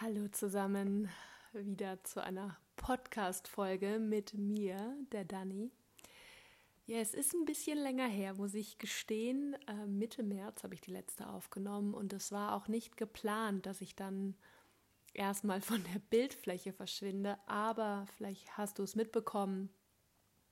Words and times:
Hallo 0.00 0.28
zusammen, 0.28 1.08
wieder 1.52 2.04
zu 2.04 2.22
einer 2.22 2.56
Podcast-Folge 2.76 3.98
mit 3.98 4.32
mir, 4.32 4.96
der 5.10 5.24
Dani. 5.24 5.72
Ja, 6.86 6.98
es 6.98 7.14
ist 7.14 7.34
ein 7.34 7.44
bisschen 7.44 7.78
länger 7.78 8.06
her, 8.06 8.34
muss 8.34 8.54
ich 8.54 8.78
gestehen. 8.78 9.56
Äh, 9.66 9.86
Mitte 9.88 10.22
März 10.22 10.62
habe 10.62 10.74
ich 10.74 10.80
die 10.82 10.92
letzte 10.92 11.28
aufgenommen 11.28 11.94
und 11.94 12.12
es 12.12 12.30
war 12.30 12.54
auch 12.54 12.68
nicht 12.68 12.96
geplant, 12.96 13.66
dass 13.66 13.80
ich 13.80 13.96
dann 13.96 14.36
erstmal 15.14 15.60
von 15.60 15.82
der 15.92 15.98
Bildfläche 16.10 16.72
verschwinde, 16.72 17.36
aber 17.48 18.06
vielleicht 18.14 18.56
hast 18.56 18.78
du 18.78 18.84
es 18.84 18.94
mitbekommen. 18.94 19.68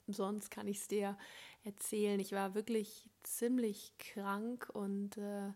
Sonst 0.08 0.50
kann 0.50 0.66
ich 0.66 0.78
es 0.78 0.88
dir 0.88 1.16
erzählen. 1.62 2.18
Ich 2.18 2.32
war 2.32 2.56
wirklich 2.56 3.08
ziemlich 3.22 3.96
krank 3.98 4.68
und 4.72 5.18
äh, 5.18 5.52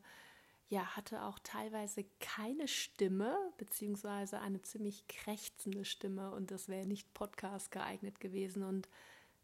ja, 0.70 0.96
hatte 0.96 1.24
auch 1.24 1.40
teilweise 1.40 2.04
keine 2.20 2.68
Stimme, 2.68 3.36
beziehungsweise 3.58 4.40
eine 4.40 4.62
ziemlich 4.62 5.06
krächzende 5.08 5.84
Stimme 5.84 6.30
und 6.30 6.52
das 6.52 6.68
wäre 6.68 6.86
nicht 6.86 7.12
Podcast 7.12 7.72
geeignet 7.72 8.20
gewesen 8.20 8.62
und 8.62 8.88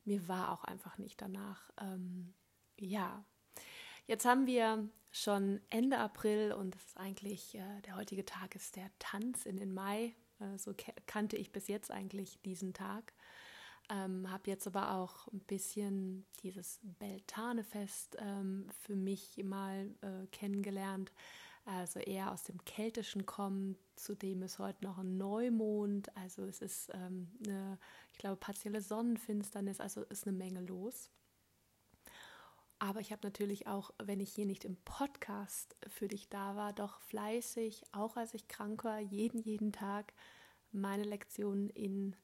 mir 0.04 0.28
war 0.28 0.52
auch 0.52 0.62
einfach 0.62 0.98
nicht 0.98 1.20
danach. 1.20 1.68
Ähm, 1.80 2.32
ja, 2.78 3.24
jetzt 4.06 4.24
haben 4.24 4.46
wir 4.46 4.88
schon 5.10 5.60
Ende 5.68 5.98
April 5.98 6.52
und 6.52 6.76
das 6.76 6.84
ist 6.84 6.96
eigentlich, 6.96 7.56
äh, 7.56 7.80
der 7.82 7.96
heutige 7.96 8.24
Tag 8.24 8.54
ist 8.54 8.76
der 8.76 8.88
Tanz 9.00 9.46
in 9.46 9.56
den 9.56 9.74
Mai. 9.74 10.14
Äh, 10.38 10.56
so 10.58 10.74
kannte 11.08 11.36
ich 11.36 11.50
bis 11.50 11.66
jetzt 11.66 11.90
eigentlich 11.90 12.40
diesen 12.42 12.72
Tag. 12.72 13.14
Ähm, 13.88 14.30
habe 14.30 14.50
jetzt 14.50 14.66
aber 14.66 14.94
auch 14.96 15.28
ein 15.28 15.40
bisschen 15.40 16.26
dieses 16.42 16.80
Beltane-Fest 16.98 18.16
ähm, 18.18 18.66
für 18.80 18.96
mich 18.96 19.36
mal 19.44 19.94
äh, 20.00 20.26
kennengelernt. 20.32 21.12
Also 21.64 21.98
eher 22.00 22.32
aus 22.32 22.44
dem 22.44 22.64
Keltischen 22.64 23.26
kommen. 23.26 23.76
Zudem 23.96 24.42
ist 24.42 24.58
heute 24.58 24.84
noch 24.84 24.98
ein 24.98 25.16
Neumond. 25.16 26.16
Also 26.16 26.44
es 26.44 26.62
ist 26.62 26.90
ähm, 26.94 27.28
eine, 27.44 27.78
ich 28.12 28.18
glaube, 28.18 28.36
partielle 28.36 28.80
Sonnenfinsternis. 28.80 29.80
Also 29.80 30.02
ist 30.02 30.26
eine 30.26 30.36
Menge 30.36 30.60
los. 30.60 31.10
Aber 32.78 33.00
ich 33.00 33.10
habe 33.10 33.22
natürlich 33.24 33.66
auch, 33.66 33.90
wenn 34.02 34.20
ich 34.20 34.32
hier 34.32 34.46
nicht 34.46 34.64
im 34.64 34.76
Podcast 34.84 35.76
für 35.88 36.08
dich 36.08 36.28
da 36.28 36.56
war, 36.56 36.72
doch 36.72 37.00
fleißig, 37.00 37.82
auch 37.92 38.16
als 38.16 38.34
ich 38.34 38.48
krank 38.48 38.84
war, 38.84 39.00
jeden, 39.00 39.40
jeden 39.40 39.72
Tag 39.72 40.12
meine 40.72 41.04
Lektionen 41.04 41.70
in 41.70 42.14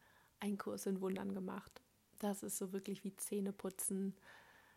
einen 0.43 0.59
Kurs 0.59 0.87
in 0.87 1.01
Wundern 1.01 1.33
gemacht. 1.33 1.83
Das 2.19 2.43
ist 2.43 2.59
so 2.59 2.73
wirklich 2.73 3.05
wie 3.05 3.17
Zähneputzen. 3.17 4.15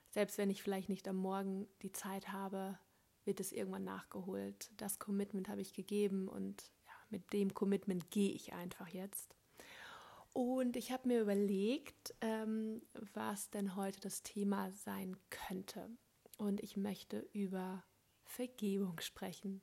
Selbst 0.09 0.38
wenn 0.38 0.49
ich 0.49 0.63
vielleicht 0.63 0.89
nicht 0.89 1.07
am 1.07 1.17
Morgen 1.17 1.67
die 1.81 1.91
Zeit 1.91 2.31
habe, 2.31 2.77
wird 3.25 3.39
es 3.39 3.52
irgendwann 3.52 3.83
nachgeholt. 3.83 4.72
Das 4.77 4.99
Commitment 4.99 5.49
habe 5.49 5.61
ich 5.61 5.73
gegeben 5.73 6.27
und 6.27 6.72
ja, 6.85 6.94
mit 7.09 7.33
dem 7.33 7.53
Commitment 7.53 8.11
gehe 8.11 8.31
ich 8.31 8.53
einfach 8.53 8.88
jetzt. 8.88 9.35
Und 10.33 10.75
ich 10.75 10.91
habe 10.91 11.07
mir 11.07 11.22
überlegt, 11.22 12.13
ähm, 12.22 12.81
was 13.13 13.50
denn 13.50 13.75
heute 13.75 14.00
das 14.02 14.22
Thema 14.22 14.72
sein 14.72 15.17
könnte. 15.29 15.89
Und 16.38 16.61
ich 16.61 16.77
möchte 16.77 17.27
über 17.31 17.83
Vergebung 18.23 19.00
sprechen. 19.00 19.61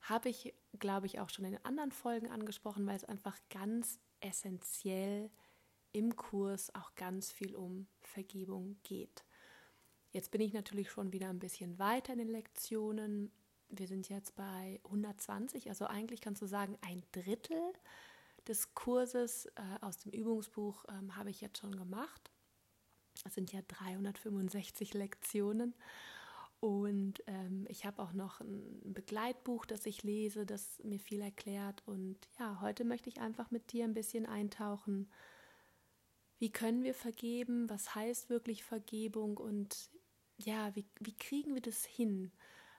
Habe 0.00 0.28
ich, 0.28 0.54
glaube 0.78 1.06
ich, 1.06 1.20
auch 1.20 1.28
schon 1.28 1.44
in 1.44 1.58
anderen 1.64 1.92
Folgen 1.92 2.30
angesprochen, 2.30 2.86
weil 2.86 2.96
es 2.96 3.04
einfach 3.04 3.36
ganz 3.50 4.00
essentiell 4.26 5.30
im 5.92 6.16
Kurs 6.16 6.74
auch 6.74 6.94
ganz 6.94 7.32
viel 7.32 7.54
um 7.54 7.86
Vergebung 8.00 8.76
geht. 8.82 9.24
Jetzt 10.12 10.30
bin 10.30 10.40
ich 10.40 10.52
natürlich 10.52 10.90
schon 10.90 11.12
wieder 11.12 11.28
ein 11.28 11.38
bisschen 11.38 11.78
weiter 11.78 12.12
in 12.12 12.18
den 12.18 12.28
Lektionen. 12.28 13.30
Wir 13.68 13.86
sind 13.86 14.08
jetzt 14.08 14.36
bei 14.36 14.80
120, 14.84 15.68
also 15.68 15.86
eigentlich 15.86 16.20
kannst 16.20 16.42
du 16.42 16.46
sagen, 16.46 16.78
ein 16.82 17.02
Drittel 17.12 17.60
des 18.46 18.74
Kurses 18.74 19.46
äh, 19.46 19.62
aus 19.80 19.98
dem 19.98 20.12
Übungsbuch 20.12 20.84
ähm, 20.88 21.16
habe 21.16 21.30
ich 21.30 21.40
jetzt 21.40 21.58
schon 21.58 21.74
gemacht. 21.74 22.30
Das 23.24 23.34
sind 23.34 23.52
ja 23.52 23.60
365 23.66 24.94
Lektionen. 24.94 25.74
Und 26.60 27.22
ähm, 27.26 27.66
ich 27.68 27.84
habe 27.84 28.02
auch 28.02 28.12
noch 28.12 28.40
ein 28.40 28.94
Begleitbuch, 28.94 29.66
das 29.66 29.84
ich 29.86 30.02
lese, 30.02 30.46
das 30.46 30.78
mir 30.82 30.98
viel 30.98 31.20
erklärt. 31.20 31.82
Und 31.86 32.16
ja, 32.38 32.60
heute 32.60 32.84
möchte 32.84 33.08
ich 33.08 33.20
einfach 33.20 33.50
mit 33.50 33.72
dir 33.72 33.84
ein 33.84 33.94
bisschen 33.94 34.26
eintauchen. 34.26 35.10
Wie 36.38 36.50
können 36.50 36.82
wir 36.82 36.94
vergeben? 36.94 37.68
Was 37.68 37.94
heißt 37.94 38.30
wirklich 38.30 38.64
Vergebung? 38.64 39.36
Und 39.36 39.90
ja, 40.38 40.74
wie, 40.74 40.86
wie 41.00 41.16
kriegen 41.16 41.54
wir 41.54 41.62
das 41.62 41.84
hin? 41.84 42.32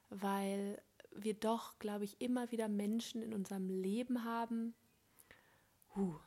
Weil 0.10 0.82
wir 1.12 1.34
doch, 1.34 1.78
glaube 1.80 2.04
ich, 2.04 2.20
immer 2.22 2.52
wieder 2.52 2.68
Menschen 2.68 3.22
in 3.22 3.34
unserem 3.34 3.70
Leben 3.70 4.24
haben, 4.24 4.76
huh, 5.96 6.20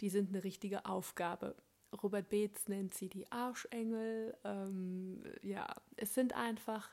die 0.00 0.08
sind 0.10 0.30
eine 0.30 0.44
richtige 0.44 0.86
Aufgabe. 0.86 1.56
Robert 2.02 2.28
Beetz 2.28 2.68
nennt 2.68 2.94
sie 2.94 3.08
die 3.08 3.30
Arschengel. 3.30 4.36
Ähm, 4.44 5.22
ja, 5.42 5.66
es 5.96 6.14
sind 6.14 6.34
einfach 6.34 6.90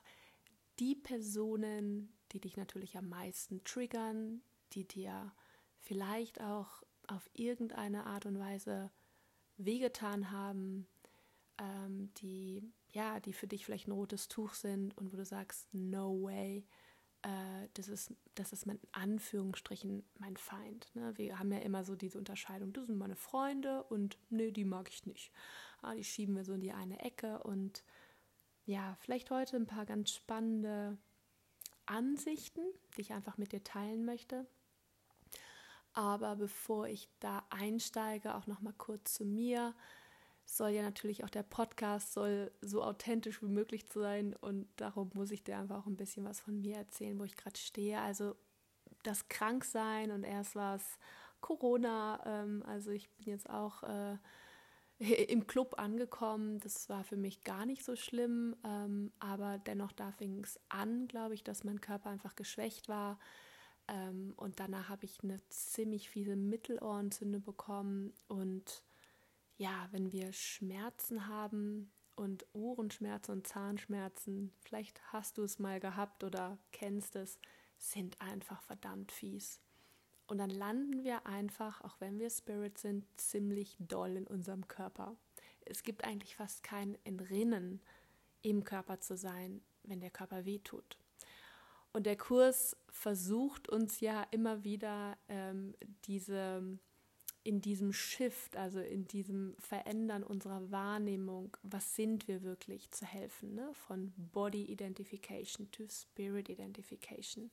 die 0.80 0.96
Personen, 0.96 2.14
die 2.32 2.40
dich 2.40 2.58
natürlich 2.58 2.98
am 2.98 3.10
meisten 3.10 3.64
triggern, 3.64 4.42
die 4.74 4.88
dir 4.88 5.34
vielleicht 5.80 6.42
auch 6.42 6.84
auf 7.08 7.30
irgendeine 7.34 8.06
Art 8.06 8.26
und 8.26 8.40
Weise 8.40 8.92
wehgetan 9.58 10.32
haben, 10.32 10.88
ähm, 11.58 12.12
die 12.22 12.72
ja, 12.94 13.20
die 13.20 13.34
für 13.34 13.48
dich 13.48 13.66
vielleicht 13.66 13.88
ein 13.88 13.94
rotes 13.94 14.28
Tuch 14.28 14.54
sind 14.54 14.98
und 14.98 15.12
wo 15.12 15.18
du 15.18 15.26
sagst, 15.26 15.74
no 15.74 16.24
way, 16.24 16.66
äh, 17.24 17.68
das 17.74 17.88
ist, 17.88 18.14
das 18.36 18.54
ist 18.54 18.66
mit 18.66 18.80
Anführungsstrichen 18.92 20.04
mein 20.20 20.38
Feind. 20.38 20.90
Ne? 20.96 21.18
Wir 21.18 21.40
haben 21.40 21.52
ja 21.52 21.60
immer 21.60 21.84
so 21.84 21.96
diese 21.96 22.18
Unterscheidung, 22.18 22.74
das 22.74 22.88
sind 22.88 22.98
meine 22.98 23.16
Freunde 23.16 23.84
und 23.84 24.18
nee, 24.30 24.52
die 24.52 24.66
mag 24.66 24.90
ich 24.90 25.06
nicht. 25.06 25.32
Ah, 25.82 25.96
die 25.96 26.04
schieben 26.04 26.36
wir 26.36 26.44
so 26.44 26.54
in 26.54 26.62
die 26.62 26.74
eine 26.74 27.00
Ecke 27.00 27.44
und 27.44 27.84
ja, 28.66 28.96
vielleicht 29.00 29.32
heute 29.32 29.58
ein 29.58 29.66
paar 29.66 29.86
ganz 29.86 30.12
spannende 30.12 30.98
Ansichten, 31.86 32.62
die 32.96 33.02
ich 33.02 33.14
einfach 33.14 33.38
mit 33.38 33.52
dir 33.52 33.64
teilen 33.64 34.06
möchte. 34.06 34.46
Aber 35.94 36.36
bevor 36.36 36.88
ich 36.88 37.10
da 37.20 37.44
einsteige, 37.50 38.36
auch 38.36 38.48
noch 38.48 38.62
mal 38.62 38.74
kurz 38.78 39.16
zu 39.16 39.26
mir 39.26 39.76
soll 40.58 40.72
ja 40.72 40.82
natürlich 40.82 41.24
auch 41.24 41.30
der 41.30 41.44
Podcast 41.44 42.14
soll 42.14 42.52
so 42.62 42.84
authentisch 42.84 43.42
wie 43.42 43.48
möglich 43.48 43.86
sein 43.94 44.36
und 44.36 44.68
darum 44.76 45.10
muss 45.14 45.32
ich 45.32 45.44
dir 45.44 45.58
einfach 45.58 45.80
auch 45.82 45.88
ein 45.88 45.98
bisschen 45.98 46.26
was 46.26 46.42
von 46.42 46.60
mir 46.60 46.78
erzählen, 46.78 47.18
wo 47.18 47.24
ich 47.24 47.38
gerade 47.38 47.58
stehe. 47.58 48.00
Also 48.02 48.36
das 49.04 49.28
Kranksein 49.30 50.12
und 50.12 50.24
erst 50.24 50.56
war 50.56 50.76
es 50.76 50.84
Corona, 51.40 52.22
ähm, 52.26 52.64
also 52.68 52.92
ich 52.92 53.10
bin 53.12 53.28
jetzt 53.28 53.50
auch 53.50 53.84
äh, 53.84 54.18
im 55.30 55.48
Club 55.48 55.80
angekommen. 55.80 56.60
Das 56.60 56.90
war 56.90 57.04
für 57.04 57.18
mich 57.18 57.44
gar 57.44 57.66
nicht 57.66 57.84
so 57.84 57.96
schlimm, 57.96 58.56
ähm, 58.64 59.12
aber 59.20 59.58
dennoch 59.58 59.92
da 59.94 60.12
fing 60.12 60.44
es 60.44 60.60
an, 60.70 61.08
glaube 61.08 61.34
ich, 61.34 61.44
dass 61.44 61.64
mein 61.64 61.82
Körper 61.82 62.10
einfach 62.10 62.36
geschwächt 62.36 62.90
war. 62.90 63.20
Ähm, 63.88 64.34
und 64.38 64.60
danach 64.60 64.90
habe 64.90 65.06
ich 65.06 65.24
eine 65.24 65.38
ziemlich 65.50 66.10
fiese 66.10 66.36
Mittelohrentzünde 66.36 67.40
bekommen 67.40 68.14
und 68.28 68.84
ja, 69.62 69.88
wenn 69.92 70.12
wir 70.12 70.34
Schmerzen 70.34 71.28
haben 71.28 71.92
und 72.16 72.48
Ohrenschmerzen 72.52 73.32
und 73.32 73.48
Zahnschmerzen, 73.48 74.52
vielleicht 74.60 75.00
hast 75.14 75.38
du 75.38 75.44
es 75.44 75.60
mal 75.60 75.80
gehabt 75.80 76.24
oder 76.24 76.58
kennst 76.72 77.16
es, 77.16 77.38
sind 77.78 78.20
einfach 78.20 78.64
verdammt 78.64 79.12
fies. 79.12 79.62
Und 80.26 80.40
dann 80.40 80.50
landen 80.50 81.04
wir 81.04 81.28
einfach, 81.28 81.82
auch 81.82 81.96
wenn 82.00 82.18
wir 82.18 82.32
Spirit 82.32 82.80
sind, 82.80 83.06
ziemlich 83.18 83.78
doll 83.78 84.18
in 84.18 84.26
unserem 84.26 84.68
Körper. 84.68 85.16
Es 85.64 85.84
gibt 85.84 86.06
eigentlich 86.06 86.36
fast 86.36 86.64
kein 86.64 86.98
Entrinnen, 87.04 87.82
im 88.42 88.64
Körper 88.64 89.00
zu 89.00 89.16
sein, 89.16 89.62
wenn 89.84 90.00
der 90.00 90.10
Körper 90.10 90.46
wehtut. 90.46 90.98
Und 91.94 92.08
der 92.08 92.18
Kurs 92.18 92.76
versucht 92.90 93.70
uns 93.70 94.00
ja 94.00 94.24
immer 94.32 94.64
wieder 94.64 95.20
ähm, 95.28 95.76
diese 96.06 96.80
in 97.44 97.62
diesem 97.62 97.94
Shift, 97.94 98.56
also 98.56 98.80
in 98.80 99.08
diesem 99.08 99.56
Verändern 99.60 100.24
unserer 100.24 100.72
Wahrnehmung, 100.72 101.58
was 101.64 101.96
sind 101.96 102.28
wir 102.28 102.44
wirklich, 102.44 102.92
zu 102.92 103.06
helfen, 103.06 103.56
ne? 103.56 103.72
von 103.74 104.14
Body 104.16 104.66
Identification 104.66 105.70
to 105.72 105.84
Spirit 105.88 106.50
Identification. 106.50 107.52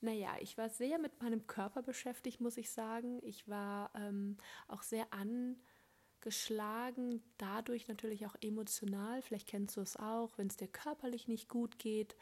Naja, 0.00 0.34
ich 0.40 0.58
war 0.58 0.68
sehr 0.68 0.98
mit 0.98 1.22
meinem 1.22 1.46
Körper 1.46 1.82
beschäftigt, 1.82 2.40
muss 2.40 2.56
ich 2.56 2.70
sagen. 2.70 3.20
Ich 3.22 3.48
war 3.48 3.90
ähm, 3.94 4.36
auch 4.66 4.82
sehr 4.82 5.06
angeschlagen, 5.12 7.22
dadurch 7.38 7.88
natürlich 7.88 8.26
auch 8.26 8.34
emotional. 8.40 9.22
Vielleicht 9.22 9.48
kennst 9.48 9.76
du 9.76 9.80
es 9.80 9.96
auch, 9.96 10.36
wenn 10.38 10.48
es 10.48 10.56
dir 10.56 10.68
körperlich 10.68 11.28
nicht 11.28 11.48
gut 11.48 11.78
geht, 11.78 12.16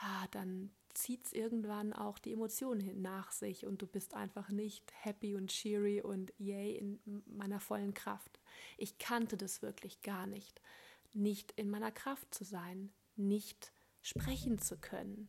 ah, 0.00 0.26
dann 0.30 0.70
zieht 0.94 1.26
es 1.26 1.32
irgendwann 1.32 1.92
auch 1.92 2.18
die 2.18 2.32
Emotionen 2.32 3.02
nach 3.02 3.32
sich 3.32 3.66
und 3.66 3.82
du 3.82 3.86
bist 3.86 4.14
einfach 4.14 4.50
nicht 4.50 4.92
happy 5.02 5.36
und 5.36 5.48
cheery 5.48 6.00
und 6.00 6.32
yay 6.38 6.76
in 6.76 7.00
meiner 7.26 7.60
vollen 7.60 7.94
Kraft. 7.94 8.40
Ich 8.76 8.98
kannte 8.98 9.36
das 9.36 9.62
wirklich 9.62 10.02
gar 10.02 10.26
nicht. 10.26 10.60
Nicht 11.12 11.52
in 11.52 11.70
meiner 11.70 11.90
Kraft 11.90 12.32
zu 12.34 12.44
sein, 12.44 12.92
nicht 13.16 13.72
sprechen 14.02 14.58
zu 14.58 14.78
können. 14.78 15.28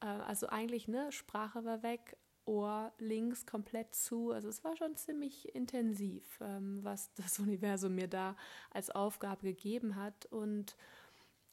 Äh, 0.00 0.06
also 0.06 0.48
eigentlich, 0.48 0.88
ne, 0.88 1.10
Sprache 1.12 1.64
war 1.64 1.82
weg, 1.82 2.16
Ohr 2.46 2.92
links 2.98 3.44
komplett 3.44 3.94
zu. 3.94 4.30
Also 4.30 4.48
es 4.48 4.62
war 4.62 4.76
schon 4.76 4.96
ziemlich 4.96 5.54
intensiv, 5.54 6.38
ähm, 6.40 6.78
was 6.82 7.12
das 7.14 7.38
Universum 7.40 7.94
mir 7.94 8.08
da 8.08 8.36
als 8.70 8.90
Aufgabe 8.90 9.42
gegeben 9.42 9.96
hat. 9.96 10.26
Und 10.26 10.76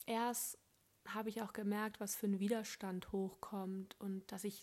erst 0.06 0.60
habe 1.08 1.30
ich 1.30 1.42
auch 1.42 1.54
gemerkt, 1.54 2.00
was 2.00 2.16
für 2.16 2.28
ein 2.28 2.40
Widerstand 2.40 3.12
hochkommt 3.12 4.00
und 4.00 4.32
dass 4.32 4.44
ich 4.44 4.62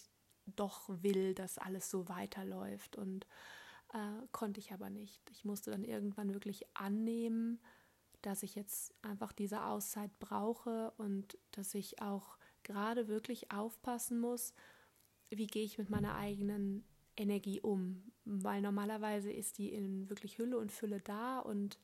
doch 0.57 0.89
will, 1.03 1.35
dass 1.35 1.59
alles 1.59 1.91
so 1.91 2.09
weiterläuft. 2.09 2.97
Und 2.97 3.27
äh, 3.93 4.27
konnte 4.33 4.61
ich 4.61 4.73
aber 4.73 4.91
nicht. 4.91 5.23
Ich 5.31 5.45
musste 5.45 5.71
dann 5.71 5.85
irgendwann 5.85 6.33
wirklich 6.33 6.65
annehmen, 6.75 7.61
dass 8.23 8.43
ich 8.43 8.55
jetzt 8.55 8.95
einfach 9.03 9.33
diese 9.33 9.65
Auszeit 9.65 10.19
brauche 10.19 10.93
und 10.97 11.39
dass 11.53 11.75
ich 11.75 12.03
auch 12.03 12.37
gerade 12.63 13.09
wirklich 13.09 13.51
aufpassen 13.51 14.21
muss, 14.21 14.53
wie 15.31 15.47
gehe 15.47 15.65
ich 15.65 15.79
mit 15.79 15.91
meiner 15.91 16.17
eigenen 16.17 16.85
Energie 17.17 17.61
um. 17.61 18.13
Weil 18.25 18.61
normalerweise 18.61 19.33
ist 19.33 19.59
die 19.59 19.73
in 19.73 20.09
wirklich 20.11 20.39
Hülle 20.39 20.59
und 20.59 20.73
Fülle 20.73 21.01
da 21.01 21.39
und 21.39 21.79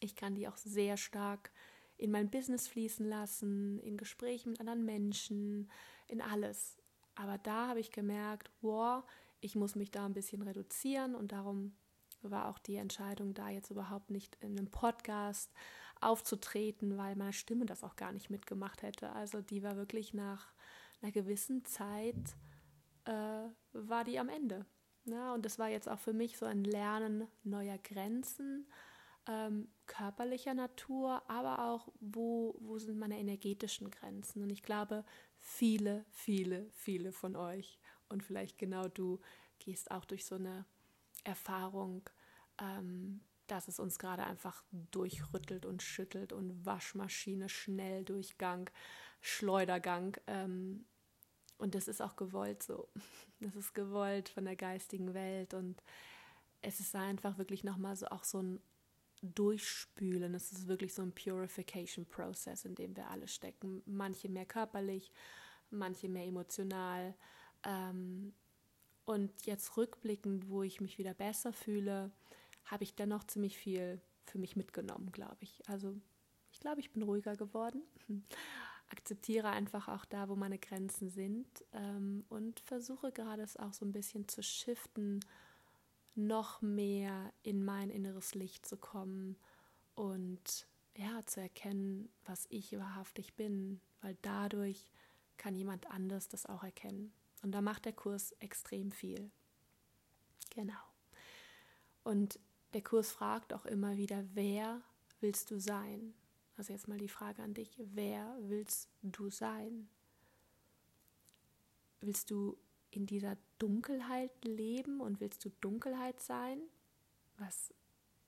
ich 0.00 0.16
kann 0.16 0.34
die 0.34 0.48
auch 0.48 0.56
sehr 0.56 0.96
stark 0.96 1.52
in 1.98 2.10
mein 2.10 2.30
Business 2.30 2.68
fließen 2.68 3.06
lassen, 3.06 3.78
in 3.80 3.96
Gesprächen 3.96 4.50
mit 4.50 4.60
anderen 4.60 4.84
Menschen, 4.84 5.70
in 6.06 6.22
alles. 6.22 6.78
Aber 7.14 7.36
da 7.38 7.68
habe 7.68 7.80
ich 7.80 7.90
gemerkt, 7.90 8.50
wow, 8.62 9.04
ich 9.40 9.56
muss 9.56 9.74
mich 9.74 9.90
da 9.90 10.06
ein 10.06 10.14
bisschen 10.14 10.42
reduzieren 10.42 11.14
und 11.14 11.32
darum 11.32 11.76
war 12.22 12.48
auch 12.48 12.58
die 12.58 12.76
Entscheidung, 12.76 13.34
da 13.34 13.48
jetzt 13.48 13.70
überhaupt 13.70 14.10
nicht 14.10 14.36
in 14.40 14.56
einem 14.56 14.70
Podcast 14.70 15.52
aufzutreten, 16.00 16.96
weil 16.96 17.16
meine 17.16 17.32
Stimme 17.32 17.66
das 17.66 17.84
auch 17.84 17.96
gar 17.96 18.12
nicht 18.12 18.30
mitgemacht 18.30 18.82
hätte. 18.82 19.10
Also 19.12 19.40
die 19.40 19.62
war 19.62 19.76
wirklich 19.76 20.14
nach 20.14 20.52
einer 21.02 21.12
gewissen 21.12 21.64
Zeit, 21.64 22.36
äh, 23.04 23.48
war 23.72 24.04
die 24.04 24.18
am 24.18 24.28
Ende. 24.28 24.66
Ja, 25.04 25.32
und 25.34 25.44
das 25.44 25.58
war 25.58 25.68
jetzt 25.68 25.88
auch 25.88 25.98
für 25.98 26.12
mich 26.12 26.38
so 26.38 26.46
ein 26.46 26.64
Lernen 26.64 27.26
neuer 27.42 27.78
Grenzen, 27.78 28.68
ähm, 29.28 29.68
körperlicher 29.86 30.54
Natur, 30.54 31.22
aber 31.28 31.66
auch, 31.66 31.88
wo, 32.00 32.56
wo 32.60 32.78
sind 32.78 32.98
meine 32.98 33.18
energetischen 33.18 33.90
Grenzen. 33.90 34.42
Und 34.42 34.50
ich 34.50 34.62
glaube, 34.62 35.04
viele, 35.38 36.04
viele, 36.10 36.68
viele 36.72 37.12
von 37.12 37.36
euch 37.36 37.78
und 38.08 38.24
vielleicht 38.24 38.58
genau 38.58 38.88
du 38.88 39.20
gehst 39.58 39.90
auch 39.90 40.06
durch 40.06 40.24
so 40.24 40.36
eine 40.36 40.64
Erfahrung, 41.24 42.08
ähm, 42.58 43.20
dass 43.46 43.68
es 43.68 43.78
uns 43.78 43.98
gerade 43.98 44.24
einfach 44.24 44.64
durchrüttelt 44.72 45.66
und 45.66 45.82
schüttelt 45.82 46.32
und 46.32 46.64
Waschmaschine, 46.64 47.48
Schnelldurchgang, 47.48 48.70
Schleudergang. 49.20 50.16
Ähm, 50.26 50.86
und 51.58 51.74
das 51.74 51.88
ist 51.88 52.00
auch 52.00 52.16
gewollt 52.16 52.62
so. 52.62 52.88
Das 53.40 53.54
ist 53.54 53.72
gewollt 53.72 54.28
von 54.30 54.46
der 54.46 54.56
geistigen 54.56 55.14
Welt 55.14 55.54
und 55.54 55.80
es 56.60 56.80
ist 56.80 56.96
einfach 56.96 57.38
wirklich 57.38 57.62
nochmal 57.62 57.94
so 57.94 58.06
auch 58.08 58.24
so 58.24 58.42
ein 58.42 58.60
Durchspülen. 59.22 60.34
Es 60.34 60.52
ist 60.52 60.68
wirklich 60.68 60.94
so 60.94 61.02
ein 61.02 61.12
Purification 61.12 62.06
Process, 62.06 62.64
in 62.64 62.74
dem 62.74 62.96
wir 62.96 63.08
alle 63.08 63.28
stecken. 63.28 63.82
Manche 63.86 64.28
mehr 64.28 64.46
körperlich, 64.46 65.12
manche 65.70 66.08
mehr 66.08 66.26
emotional. 66.26 67.14
Ähm, 67.64 68.32
und 69.04 69.46
jetzt 69.46 69.76
rückblickend, 69.76 70.48
wo 70.50 70.62
ich 70.62 70.80
mich 70.80 70.98
wieder 70.98 71.14
besser 71.14 71.52
fühle, 71.52 72.10
habe 72.64 72.84
ich 72.84 72.94
dennoch 72.94 73.24
ziemlich 73.24 73.56
viel 73.56 74.00
für 74.26 74.38
mich 74.38 74.56
mitgenommen, 74.56 75.10
glaube 75.12 75.38
ich. 75.40 75.66
Also 75.68 75.96
ich 76.52 76.60
glaube, 76.60 76.80
ich 76.80 76.92
bin 76.92 77.02
ruhiger 77.02 77.36
geworden, 77.36 77.82
akzeptiere 78.90 79.48
einfach 79.48 79.88
auch 79.88 80.04
da, 80.04 80.28
wo 80.28 80.36
meine 80.36 80.58
Grenzen 80.58 81.08
sind 81.08 81.46
ähm, 81.72 82.24
und 82.28 82.60
versuche 82.60 83.12
gerade 83.12 83.42
es 83.42 83.56
auch 83.56 83.72
so 83.72 83.84
ein 83.84 83.92
bisschen 83.92 84.28
zu 84.28 84.42
shiften, 84.42 85.20
noch 86.18 86.60
mehr 86.60 87.32
in 87.42 87.64
mein 87.64 87.90
inneres 87.90 88.34
Licht 88.34 88.66
zu 88.66 88.76
kommen 88.76 89.36
und 89.94 90.66
ja, 90.96 91.24
zu 91.26 91.40
erkennen, 91.40 92.10
was 92.24 92.46
ich 92.50 92.76
wahrhaftig 92.76 93.34
bin, 93.36 93.80
weil 94.00 94.16
dadurch 94.22 94.90
kann 95.36 95.54
jemand 95.54 95.88
anders 95.90 96.28
das 96.28 96.44
auch 96.44 96.64
erkennen. 96.64 97.12
Und 97.42 97.52
da 97.52 97.60
macht 97.60 97.84
der 97.84 97.92
Kurs 97.92 98.32
extrem 98.40 98.90
viel. 98.90 99.30
Genau. 100.50 100.74
Und 102.02 102.40
der 102.72 102.82
Kurs 102.82 103.12
fragt 103.12 103.54
auch 103.54 103.64
immer 103.64 103.96
wieder, 103.96 104.24
wer 104.34 104.82
willst 105.20 105.52
du 105.52 105.60
sein? 105.60 106.14
Also 106.56 106.72
jetzt 106.72 106.88
mal 106.88 106.98
die 106.98 107.08
Frage 107.08 107.42
an 107.42 107.54
dich, 107.54 107.78
wer 107.78 108.36
willst 108.40 108.88
du 109.02 109.30
sein? 109.30 109.88
Willst 112.00 112.32
du 112.32 112.58
in 112.90 113.06
dieser 113.06 113.36
Dunkelheit 113.58 114.32
leben 114.44 115.00
und 115.00 115.20
willst 115.20 115.44
du 115.44 115.50
Dunkelheit 115.60 116.20
sein, 116.20 116.60
was 117.36 117.72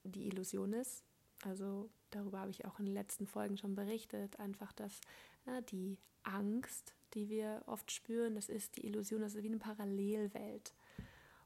die 0.04 0.26
Illusion 0.26 0.72
ist? 0.72 1.04
Also 1.44 1.90
darüber 2.10 2.40
habe 2.40 2.50
ich 2.50 2.64
auch 2.64 2.78
in 2.78 2.86
den 2.86 2.94
letzten 2.94 3.26
Folgen 3.26 3.56
schon 3.56 3.74
berichtet, 3.74 4.38
einfach, 4.38 4.72
dass 4.72 5.00
na, 5.46 5.60
die 5.62 5.98
Angst 6.22 6.94
die 7.14 7.28
wir 7.28 7.62
oft 7.66 7.90
spüren, 7.90 8.34
das 8.34 8.48
ist 8.48 8.76
die 8.76 8.86
Illusion, 8.86 9.20
das 9.20 9.34
ist 9.34 9.42
wie 9.42 9.48
eine 9.48 9.58
Parallelwelt. 9.58 10.74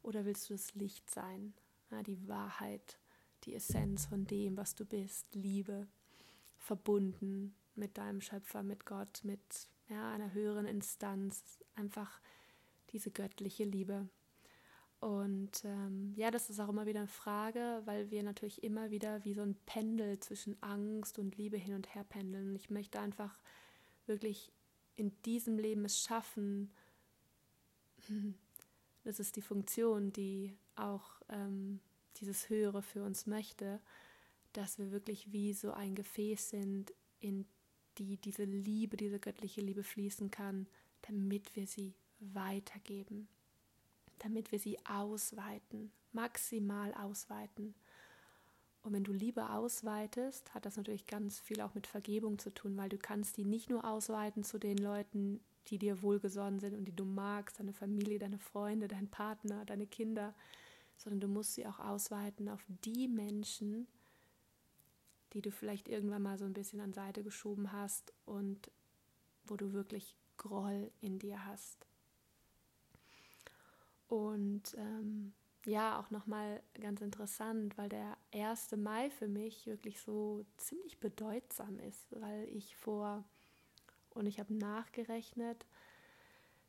Oder 0.02 0.24
willst 0.24 0.50
du 0.50 0.54
das 0.54 0.74
Licht 0.74 1.10
sein? 1.10 1.54
Ja, 1.90 2.02
die 2.02 2.28
Wahrheit, 2.28 2.98
die 3.44 3.54
Essenz 3.54 4.06
von 4.06 4.26
dem, 4.26 4.56
was 4.56 4.74
du 4.74 4.84
bist, 4.84 5.34
Liebe, 5.34 5.86
verbunden 6.58 7.54
mit 7.74 7.98
deinem 7.98 8.20
Schöpfer, 8.20 8.62
mit 8.62 8.84
Gott, 8.84 9.20
mit 9.24 9.68
ja, 9.88 10.12
einer 10.12 10.32
höheren 10.32 10.66
Instanz, 10.66 11.62
einfach 11.74 12.20
diese 12.94 13.10
göttliche 13.10 13.64
Liebe. 13.64 14.08
Und 15.00 15.64
ähm, 15.64 16.14
ja, 16.16 16.30
das 16.30 16.48
ist 16.48 16.60
auch 16.60 16.70
immer 16.70 16.86
wieder 16.86 17.00
eine 17.00 17.08
Frage, 17.08 17.82
weil 17.84 18.10
wir 18.10 18.22
natürlich 18.22 18.64
immer 18.64 18.90
wieder 18.90 19.22
wie 19.24 19.34
so 19.34 19.42
ein 19.42 19.54
Pendel 19.66 20.18
zwischen 20.20 20.56
Angst 20.62 21.18
und 21.18 21.36
Liebe 21.36 21.58
hin 21.58 21.74
und 21.74 21.94
her 21.94 22.04
pendeln. 22.04 22.56
Ich 22.56 22.70
möchte 22.70 23.00
einfach 23.00 23.38
wirklich 24.06 24.50
in 24.96 25.12
diesem 25.24 25.58
Leben 25.58 25.84
es 25.84 26.00
schaffen, 26.00 26.72
das 29.04 29.20
ist 29.20 29.36
die 29.36 29.42
Funktion, 29.42 30.12
die 30.12 30.56
auch 30.76 31.20
ähm, 31.28 31.80
dieses 32.16 32.48
Höhere 32.48 32.82
für 32.82 33.04
uns 33.04 33.26
möchte, 33.26 33.80
dass 34.52 34.78
wir 34.78 34.90
wirklich 34.90 35.32
wie 35.32 35.52
so 35.52 35.72
ein 35.72 35.94
Gefäß 35.94 36.50
sind, 36.50 36.94
in 37.20 37.44
die 37.98 38.16
diese 38.16 38.44
Liebe, 38.44 38.96
diese 38.96 39.20
göttliche 39.20 39.60
Liebe 39.60 39.82
fließen 39.82 40.30
kann, 40.30 40.66
damit 41.02 41.54
wir 41.56 41.66
sie 41.66 41.94
weitergeben, 42.20 43.28
damit 44.18 44.52
wir 44.52 44.58
sie 44.58 44.78
ausweiten, 44.86 45.92
maximal 46.12 46.92
ausweiten. 46.94 47.74
Und 48.82 48.92
wenn 48.92 49.04
du 49.04 49.12
Liebe 49.12 49.50
ausweitest, 49.50 50.54
hat 50.54 50.66
das 50.66 50.76
natürlich 50.76 51.06
ganz 51.06 51.40
viel 51.40 51.60
auch 51.60 51.74
mit 51.74 51.86
Vergebung 51.86 52.38
zu 52.38 52.52
tun, 52.52 52.76
weil 52.76 52.88
du 52.88 52.98
kannst 52.98 53.36
die 53.36 53.44
nicht 53.44 53.70
nur 53.70 53.84
ausweiten 53.84 54.44
zu 54.44 54.58
den 54.58 54.78
Leuten, 54.78 55.40
die 55.68 55.78
dir 55.78 56.02
wohlgesonnen 56.02 56.60
sind 56.60 56.76
und 56.76 56.84
die 56.84 56.94
du 56.94 57.04
magst, 57.04 57.58
deine 57.58 57.72
Familie, 57.72 58.18
deine 58.18 58.38
Freunde, 58.38 58.88
dein 58.88 59.08
Partner, 59.08 59.64
deine 59.64 59.86
Kinder, 59.86 60.34
sondern 60.98 61.20
du 61.20 61.28
musst 61.28 61.54
sie 61.54 61.66
auch 61.66 61.78
ausweiten 61.78 62.48
auf 62.48 62.64
die 62.84 63.08
Menschen, 63.08 63.86
die 65.32 65.40
du 65.40 65.50
vielleicht 65.50 65.88
irgendwann 65.88 66.22
mal 66.22 66.38
so 66.38 66.44
ein 66.44 66.52
bisschen 66.52 66.80
an 66.80 66.92
Seite 66.92 67.24
geschoben 67.24 67.72
hast 67.72 68.12
und 68.24 68.70
wo 69.46 69.56
du 69.56 69.72
wirklich 69.72 70.16
Groll 70.36 70.90
in 71.00 71.18
dir 71.18 71.44
hast. 71.46 71.86
Und 74.14 74.76
ähm, 74.78 75.32
ja, 75.66 75.98
auch 75.98 76.10
nochmal 76.10 76.62
ganz 76.80 77.00
interessant, 77.00 77.76
weil 77.76 77.88
der 77.88 78.16
1. 78.32 78.76
Mai 78.76 79.10
für 79.10 79.26
mich 79.26 79.66
wirklich 79.66 80.00
so 80.00 80.44
ziemlich 80.56 81.00
bedeutsam 81.00 81.80
ist, 81.80 82.06
weil 82.12 82.48
ich 82.48 82.76
vor, 82.76 83.24
und 84.10 84.26
ich 84.26 84.38
habe 84.38 84.54
nachgerechnet, 84.54 85.66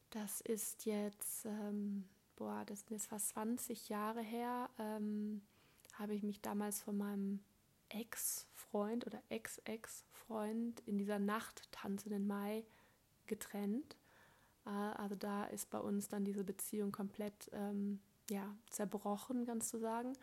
das 0.10 0.42
ist 0.42 0.86
jetzt, 0.86 1.46
ähm, 1.46 2.06
boah, 2.36 2.64
das 2.66 2.80
ist 2.80 2.90
jetzt 2.90 3.08
fast 3.08 3.30
20 3.30 3.90
Jahre 3.90 4.22
her, 4.22 4.72
ähm, 4.80 5.44
habe 5.94 6.16
ich 6.16 6.24
mich 6.24 6.42
damals 6.42 6.82
von 6.82 6.98
meinem 6.98 7.42
Ex-Freund 7.90 9.06
oder 9.06 9.22
Ex-Ex-Freund 9.30 10.82
in 10.88 10.98
dieser 10.98 11.20
Nacht 11.20 11.72
tanzenden 11.72 12.26
Mai 12.26 12.66
getrennt. 13.28 13.96
Äh, 14.66 14.70
also 14.70 15.16
da 15.16 15.46
ist 15.46 15.70
bei 15.70 15.80
uns 15.80 16.08
dann 16.08 16.24
diese 16.24 16.44
Beziehung 16.44 16.92
komplett 16.92 17.50
ähm, 17.54 18.00
ja, 18.30 18.56
zerbrochen, 18.70 19.46
kannst 19.46 19.74
du 19.74 19.78
sagen. 19.78 20.14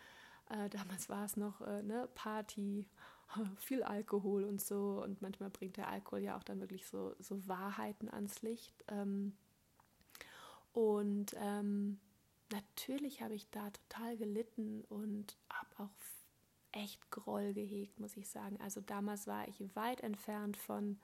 Äh, 0.51 0.69
damals 0.69 1.09
war 1.09 1.25
es 1.25 1.37
noch 1.37 1.61
äh, 1.63 1.83
ne, 1.83 2.09
Party, 2.15 2.87
viel 3.57 3.83
Alkohol 3.83 4.45
und 4.45 4.61
so. 4.61 5.03
Und 5.03 5.23
manchmal 5.23 5.51
bringt 5.51 5.77
der 5.77 5.89
Alkohol 5.89 6.21
ja 6.21 6.37
auch 6.37 6.45
dann 6.45 6.61
wirklich 6.61 6.87
so, 6.87 7.15
so 7.19 7.47
Wahrheiten 7.47 8.09
ans 8.09 8.43
Licht. 8.43 8.85
Ähm, 8.89 9.35
und 10.73 11.35
ähm, 11.37 12.01
natürlich 12.51 13.23
habe 13.23 13.35
ich 13.35 13.49
da 13.51 13.71
total 13.71 14.17
gelitten 14.17 14.85
und 14.89 15.37
habe 15.51 15.85
auch 15.85 15.91
echt 16.73 17.11
Groll 17.11 17.53
gehegt, 17.53 18.01
muss 18.01 18.17
ich 18.17 18.29
sagen. 18.29 18.59
Also 18.61 18.81
damals 18.81 19.27
war 19.27 19.47
ich 19.49 19.63
weit 19.77 20.01
entfernt 20.01 20.57
von, 20.57 20.99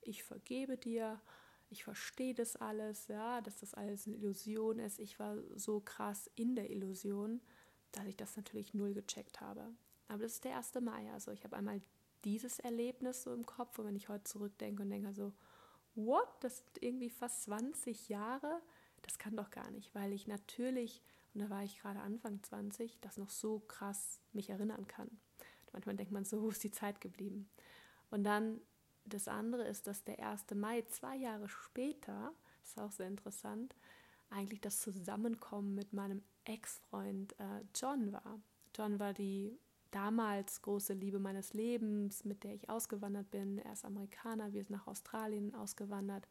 ich 0.00 0.24
vergebe 0.24 0.76
dir, 0.76 1.20
ich 1.72 1.84
verstehe 1.84 2.34
das 2.34 2.56
alles, 2.56 3.08
ja, 3.08 3.40
dass 3.40 3.60
das 3.60 3.72
alles 3.72 4.06
eine 4.06 4.16
Illusion 4.16 4.78
ist. 4.78 4.98
Ich 4.98 5.18
war 5.18 5.38
so 5.56 5.80
krass 5.80 6.30
in 6.34 6.54
der 6.54 6.70
Illusion, 6.70 7.40
dass 7.92 8.06
ich 8.06 8.16
das 8.16 8.36
natürlich 8.36 8.74
null 8.74 8.92
gecheckt 8.92 9.40
habe. 9.40 9.74
Aber 10.08 10.22
das 10.22 10.34
ist 10.34 10.44
der 10.44 10.56
1. 10.56 10.74
Mai. 10.82 11.10
Also 11.12 11.30
ich 11.32 11.44
habe 11.44 11.56
einmal 11.56 11.80
dieses 12.24 12.58
Erlebnis 12.58 13.22
so 13.22 13.32
im 13.32 13.46
Kopf 13.46 13.78
und 13.78 13.86
wenn 13.86 13.96
ich 13.96 14.10
heute 14.10 14.24
zurückdenke 14.24 14.82
und 14.82 14.90
denke 14.90 15.14
so, 15.14 15.32
what, 15.94 16.28
das 16.40 16.58
sind 16.58 16.82
irgendwie 16.82 17.10
fast 17.10 17.44
20 17.44 18.10
Jahre, 18.10 18.60
das 19.00 19.18
kann 19.18 19.34
doch 19.34 19.50
gar 19.50 19.70
nicht, 19.70 19.94
weil 19.94 20.12
ich 20.12 20.26
natürlich, 20.26 21.02
und 21.32 21.40
da 21.40 21.48
war 21.48 21.64
ich 21.64 21.78
gerade 21.78 22.00
Anfang 22.00 22.42
20, 22.42 23.00
das 23.00 23.16
noch 23.16 23.30
so 23.30 23.60
krass 23.60 24.20
mich 24.32 24.50
erinnern 24.50 24.86
kann. 24.86 25.08
Manchmal 25.72 25.96
denkt 25.96 26.12
man 26.12 26.26
so, 26.26 26.42
wo 26.42 26.50
ist 26.50 26.62
die 26.62 26.70
Zeit 26.70 27.00
geblieben? 27.00 27.48
Und 28.10 28.24
dann 28.24 28.60
das 29.04 29.28
andere 29.28 29.64
ist, 29.64 29.86
dass 29.86 30.04
der 30.04 30.18
1. 30.26 30.46
Mai 30.54 30.82
zwei 30.82 31.16
Jahre 31.16 31.48
später, 31.48 32.32
ist 32.62 32.80
auch 32.80 32.92
sehr 32.92 33.08
interessant, 33.08 33.74
eigentlich 34.30 34.60
das 34.60 34.80
Zusammenkommen 34.80 35.74
mit 35.74 35.92
meinem 35.92 36.22
Ex-Freund 36.44 37.38
äh, 37.38 37.62
John 37.74 38.12
war. 38.12 38.40
John 38.74 38.98
war 38.98 39.12
die 39.12 39.58
damals 39.90 40.62
große 40.62 40.94
Liebe 40.94 41.18
meines 41.18 41.52
Lebens, 41.52 42.24
mit 42.24 42.44
der 42.44 42.54
ich 42.54 42.70
ausgewandert 42.70 43.30
bin. 43.30 43.58
Er 43.58 43.74
ist 43.74 43.84
Amerikaner, 43.84 44.52
wir 44.52 44.62
sind 44.62 44.76
nach 44.76 44.86
Australien 44.86 45.54
ausgewandert. 45.54 46.26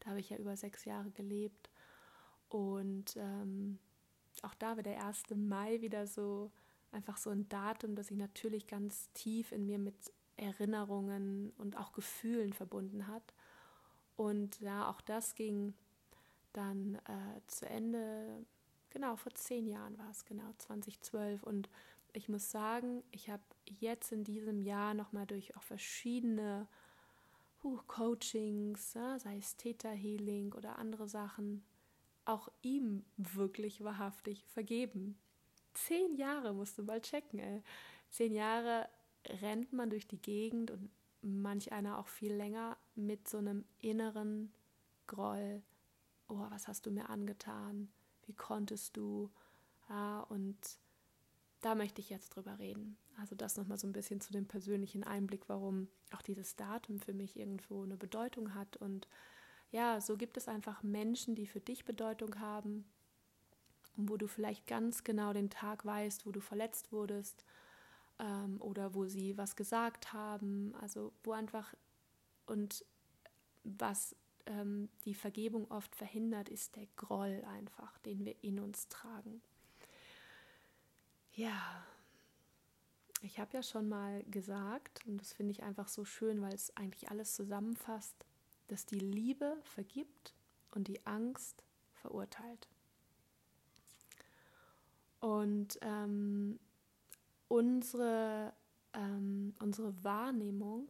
Da 0.00 0.10
habe 0.10 0.20
ich 0.20 0.30
ja 0.30 0.36
über 0.36 0.56
sechs 0.56 0.84
Jahre 0.84 1.10
gelebt. 1.10 1.70
Und 2.48 3.16
ähm, 3.16 3.78
auch 4.42 4.54
da 4.54 4.76
war 4.76 4.82
der 4.82 5.04
1. 5.04 5.24
Mai 5.34 5.80
wieder 5.80 6.06
so 6.06 6.52
einfach 6.92 7.16
so 7.16 7.30
ein 7.30 7.48
Datum, 7.48 7.94
das 7.94 8.10
ich 8.10 8.16
natürlich 8.16 8.66
ganz 8.66 9.10
tief 9.12 9.52
in 9.52 9.66
mir 9.66 9.78
mit 9.78 9.94
Erinnerungen 10.40 11.52
und 11.58 11.76
auch 11.76 11.92
Gefühlen 11.92 12.52
verbunden 12.52 13.06
hat. 13.06 13.34
Und 14.16 14.60
ja, 14.60 14.90
auch 14.90 15.00
das 15.00 15.34
ging 15.34 15.74
dann 16.52 16.96
äh, 16.96 17.40
zu 17.46 17.68
Ende, 17.68 18.44
genau, 18.90 19.16
vor 19.16 19.32
zehn 19.34 19.66
Jahren 19.66 19.96
war 19.98 20.10
es, 20.10 20.24
genau, 20.24 20.52
2012. 20.58 21.42
Und 21.42 21.68
ich 22.12 22.28
muss 22.28 22.50
sagen, 22.50 23.02
ich 23.12 23.30
habe 23.30 23.42
jetzt 23.64 24.12
in 24.12 24.24
diesem 24.24 24.62
Jahr 24.62 24.94
nochmal 24.94 25.26
durch 25.26 25.56
auch 25.56 25.62
verschiedene 25.62 26.66
uh, 27.62 27.78
Coachings, 27.86 28.94
ja, 28.94 29.18
sei 29.18 29.38
es 29.38 29.56
Theta 29.56 29.90
Healing 29.90 30.52
oder 30.52 30.78
andere 30.78 31.08
Sachen, 31.08 31.62
auch 32.24 32.48
ihm 32.62 33.04
wirklich 33.16 33.82
wahrhaftig 33.82 34.44
vergeben. 34.46 35.18
Zehn 35.74 36.14
Jahre 36.16 36.52
musst 36.52 36.78
du 36.78 36.82
mal 36.82 37.00
checken, 37.00 37.38
ey. 37.38 37.62
Zehn 38.10 38.34
Jahre 38.34 38.88
rennt 39.26 39.72
man 39.72 39.90
durch 39.90 40.06
die 40.06 40.20
Gegend 40.20 40.70
und 40.70 40.90
manch 41.22 41.72
einer 41.72 41.98
auch 41.98 42.08
viel 42.08 42.32
länger 42.32 42.76
mit 42.94 43.28
so 43.28 43.38
einem 43.38 43.64
inneren 43.78 44.52
Groll. 45.06 45.62
Oh, 46.28 46.46
was 46.50 46.68
hast 46.68 46.86
du 46.86 46.90
mir 46.90 47.10
angetan? 47.10 47.90
Wie 48.26 48.34
konntest 48.34 48.96
du? 48.96 49.30
Ja, 49.88 50.20
und 50.20 50.56
da 51.60 51.74
möchte 51.74 52.00
ich 52.00 52.10
jetzt 52.10 52.30
drüber 52.30 52.58
reden. 52.58 52.96
Also 53.18 53.34
das 53.34 53.56
nochmal 53.56 53.76
so 53.76 53.86
ein 53.86 53.92
bisschen 53.92 54.20
zu 54.20 54.32
dem 54.32 54.46
persönlichen 54.46 55.04
Einblick, 55.04 55.48
warum 55.48 55.88
auch 56.12 56.22
dieses 56.22 56.56
Datum 56.56 57.00
für 57.00 57.12
mich 57.12 57.36
irgendwo 57.38 57.82
eine 57.82 57.96
Bedeutung 57.96 58.54
hat. 58.54 58.76
Und 58.78 59.08
ja, 59.70 60.00
so 60.00 60.16
gibt 60.16 60.36
es 60.36 60.48
einfach 60.48 60.82
Menschen, 60.82 61.34
die 61.34 61.46
für 61.46 61.60
dich 61.60 61.84
Bedeutung 61.84 62.38
haben, 62.38 62.84
wo 63.96 64.16
du 64.16 64.26
vielleicht 64.26 64.66
ganz 64.66 65.04
genau 65.04 65.32
den 65.32 65.50
Tag 65.50 65.84
weißt, 65.84 66.24
wo 66.24 66.32
du 66.32 66.40
verletzt 66.40 66.92
wurdest 66.92 67.44
ähm, 68.20 68.60
oder 68.60 68.94
wo 68.94 69.06
sie 69.06 69.36
was 69.36 69.56
gesagt 69.56 70.12
haben, 70.12 70.74
also 70.80 71.12
wo 71.24 71.32
einfach 71.32 71.74
und 72.46 72.84
was 73.64 74.14
ähm, 74.46 74.88
die 75.04 75.14
Vergebung 75.14 75.70
oft 75.70 75.94
verhindert, 75.96 76.48
ist 76.48 76.76
der 76.76 76.86
Groll 76.96 77.42
einfach, 77.46 77.98
den 77.98 78.24
wir 78.24 78.36
in 78.42 78.60
uns 78.60 78.88
tragen. 78.88 79.42
Ja, 81.32 81.84
ich 83.22 83.38
habe 83.38 83.54
ja 83.54 83.62
schon 83.62 83.88
mal 83.88 84.22
gesagt, 84.24 85.06
und 85.06 85.20
das 85.20 85.32
finde 85.32 85.52
ich 85.52 85.62
einfach 85.62 85.88
so 85.88 86.04
schön, 86.04 86.42
weil 86.42 86.54
es 86.54 86.76
eigentlich 86.76 87.10
alles 87.10 87.34
zusammenfasst, 87.34 88.14
dass 88.68 88.86
die 88.86 88.98
Liebe 88.98 89.56
vergibt 89.62 90.34
und 90.70 90.88
die 90.88 91.04
Angst 91.06 91.62
verurteilt. 91.94 92.68
Und 95.20 95.78
ähm, 95.82 96.58
unsere, 97.50 98.52
ähm, 98.92 99.54
unsere 99.58 99.92
Wahrnehmung, 100.04 100.88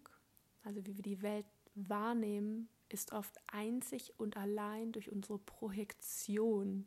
also 0.62 0.84
wie 0.84 0.96
wir 0.96 1.02
die 1.02 1.22
Welt 1.22 1.46
wahrnehmen, 1.74 2.68
ist 2.90 3.12
oft 3.12 3.36
einzig 3.46 4.12
und 4.18 4.36
allein 4.36 4.92
durch 4.92 5.10
unsere 5.10 5.38
Projektion 5.38 6.86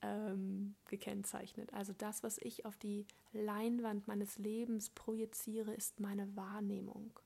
ähm, 0.00 0.76
gekennzeichnet. 0.86 1.74
Also 1.74 1.92
das, 1.92 2.22
was 2.22 2.38
ich 2.38 2.64
auf 2.64 2.76
die 2.78 3.06
Leinwand 3.32 4.08
meines 4.08 4.38
Lebens 4.38 4.88
projiziere, 4.88 5.74
ist 5.74 6.00
meine 6.00 6.34
Wahrnehmung. 6.34 7.20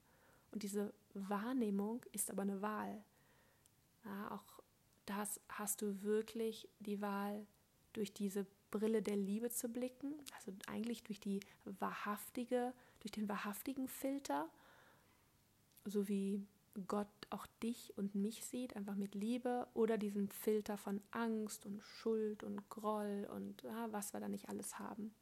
Und 0.51 0.65
diese 0.65 0.93
Wahrnehmung 1.15 2.05
ist 2.11 2.33
aber 2.33 2.43
eine 2.43 2.63
Wahl. 2.63 3.05
Ja, 4.05 4.33
auch 4.33 4.61
das 5.07 5.41
hast 5.49 5.83
du 5.83 6.03
wirklich 6.03 6.69
die 6.81 7.01
Wahl, 7.01 7.47
durch 7.93 8.13
diese 8.13 8.47
Brille 8.71 9.03
der 9.03 9.17
Liebe 9.17 9.51
zu 9.51 9.69
blicken, 9.69 10.15
also 10.37 10.53
eigentlich 10.67 11.03
durch 11.03 11.21
die 11.21 11.41
wahrhaftige, 11.65 12.73
durch 13.01 13.13
den 13.13 13.29
wahrhaftigen 13.29 13.89
Filter, 13.89 14.49
so 15.85 16.09
wie 16.09 16.47
Gott 16.87 17.09
auch 17.31 17.47
dich 17.63 17.93
und 17.97 18.15
mich 18.15 18.45
sieht, 18.45 18.77
einfach 18.77 18.95
mit 18.95 19.15
Liebe, 19.15 19.67
oder 19.75 19.99
diesen 19.99 20.29
Filter 20.29 20.77
von 20.77 21.01
Angst 21.11 21.67
und 21.67 21.83
Schuld 21.83 22.45
und 22.45 22.69
Groll 22.69 23.29
und 23.35 23.63
ja, 23.63 23.93
was 23.93 24.13
wir 24.13 24.21
da 24.21 24.29
nicht 24.29 24.49
alles 24.49 24.79
haben. 24.79 25.13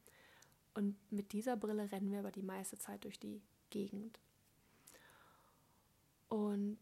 Und 0.74 0.96
mit 1.10 1.32
dieser 1.32 1.56
Brille 1.56 1.90
rennen 1.90 2.12
wir 2.12 2.20
aber 2.20 2.30
die 2.30 2.42
meiste 2.42 2.78
Zeit 2.78 3.04
durch 3.04 3.18
die 3.18 3.40
Gegend. 3.70 4.20
Und 6.28 6.78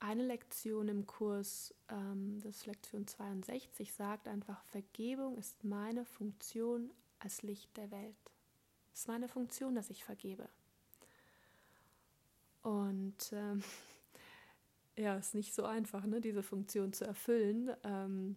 eine 0.00 0.26
Lektion 0.26 0.88
im 0.88 1.06
Kurs, 1.06 1.74
ähm, 1.88 2.40
das 2.42 2.56
ist 2.56 2.66
Lektion 2.66 3.06
62, 3.06 3.92
sagt 3.92 4.28
einfach, 4.28 4.62
Vergebung 4.64 5.36
ist 5.36 5.62
meine 5.62 6.04
Funktion 6.04 6.90
als 7.18 7.42
Licht 7.42 7.76
der 7.76 7.90
Welt. 7.90 8.16
Es 8.92 9.00
ist 9.00 9.08
meine 9.08 9.28
Funktion, 9.28 9.74
dass 9.74 9.90
ich 9.90 10.02
vergebe. 10.02 10.48
Und 12.62 13.32
ähm, 13.32 13.62
ja, 14.96 15.16
ist 15.16 15.34
nicht 15.34 15.54
so 15.54 15.64
einfach, 15.64 16.04
ne, 16.06 16.20
diese 16.20 16.42
Funktion 16.42 16.92
zu 16.92 17.04
erfüllen. 17.04 17.70
Ähm, 17.84 18.36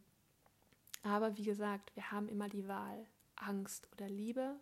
aber 1.01 1.37
wie 1.37 1.43
gesagt, 1.43 1.95
wir 1.95 2.11
haben 2.11 2.27
immer 2.27 2.49
die 2.49 2.67
Wahl, 2.67 3.05
Angst 3.35 3.89
oder 3.93 4.09
Liebe 4.09 4.55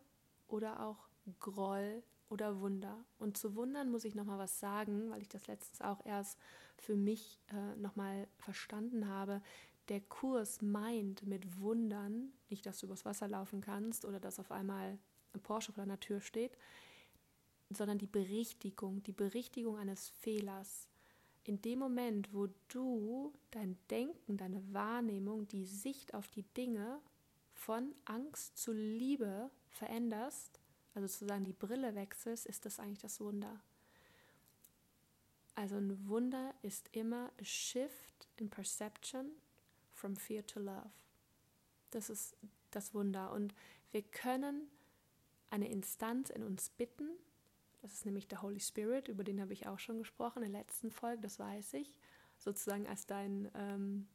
oder 0.47 0.85
auch 0.85 1.07
Groll 1.39 2.03
oder 2.29 2.59
Wunder. 2.61 2.97
Und 3.19 3.37
zu 3.37 3.55
Wundern 3.55 3.89
muss 3.89 4.05
ich 4.05 4.15
nochmal 4.15 4.39
was 4.39 4.59
sagen, 4.59 5.11
weil 5.11 5.21
ich 5.21 5.29
das 5.29 5.47
letztens 5.47 5.81
auch 5.81 6.03
erst 6.05 6.39
für 6.81 6.95
mich 6.95 7.39
äh, 7.49 7.75
nochmal 7.77 8.27
verstanden 8.39 9.07
habe. 9.07 9.41
Der 9.87 10.01
Kurs 10.01 10.61
meint 10.61 11.25
mit 11.25 11.59
Wundern, 11.59 12.33
nicht, 12.49 12.65
dass 12.65 12.79
du 12.79 12.87
übers 12.87 13.05
Wasser 13.05 13.27
laufen 13.27 13.61
kannst 13.61 14.03
oder 14.03 14.19
dass 14.19 14.39
auf 14.39 14.51
einmal 14.51 14.97
ein 15.33 15.41
Porsche 15.41 15.71
vor 15.71 15.83
deiner 15.83 15.99
Tür 15.99 16.21
steht, 16.21 16.57
sondern 17.69 17.97
die 17.97 18.07
Berichtigung, 18.07 19.03
die 19.03 19.13
Berichtigung 19.13 19.77
eines 19.77 20.09
Fehlers. 20.09 20.87
In 21.43 21.61
dem 21.61 21.79
Moment, 21.79 22.33
wo 22.33 22.47
du 22.67 23.33
dein 23.51 23.77
Denken, 23.89 24.37
deine 24.37 24.61
Wahrnehmung, 24.73 25.47
die 25.47 25.65
Sicht 25.65 26.13
auf 26.13 26.27
die 26.27 26.43
Dinge 26.43 26.99
von 27.53 27.93
Angst 28.05 28.57
zu 28.57 28.73
Liebe 28.73 29.49
veränderst, 29.69 30.59
also 30.93 31.07
sozusagen 31.07 31.45
die 31.45 31.53
Brille 31.53 31.95
wechselst, 31.95 32.45
ist 32.45 32.65
das 32.65 32.79
eigentlich 32.79 32.99
das 32.99 33.19
Wunder. 33.19 33.61
Also 35.55 35.75
ein 35.75 36.07
Wunder 36.07 36.53
ist 36.61 36.89
immer 36.93 37.31
a 37.39 37.43
shift 37.43 38.27
in 38.37 38.49
perception 38.49 39.31
from 39.93 40.15
fear 40.15 40.45
to 40.45 40.59
love. 40.59 40.91
Das 41.91 42.09
ist 42.09 42.37
das 42.71 42.93
Wunder. 42.93 43.31
Und 43.31 43.53
wir 43.91 44.01
können 44.01 44.69
eine 45.49 45.69
Instanz 45.69 46.29
in 46.29 46.43
uns 46.43 46.69
bitten. 46.69 47.09
Das 47.81 47.93
ist 47.93 48.05
nämlich 48.05 48.27
der 48.27 48.41
Holy 48.41 48.59
Spirit, 48.59 49.07
über 49.07 49.23
den 49.23 49.41
habe 49.41 49.53
ich 49.53 49.67
auch 49.67 49.79
schon 49.79 49.99
gesprochen 49.99 50.43
in 50.43 50.51
der 50.51 50.61
letzten 50.61 50.91
Folge, 50.91 51.21
das 51.21 51.39
weiß 51.39 51.73
ich. 51.73 51.97
Sozusagen 52.37 52.87
als 52.87 53.05
dein 53.05 53.51
ähm, 53.55 54.07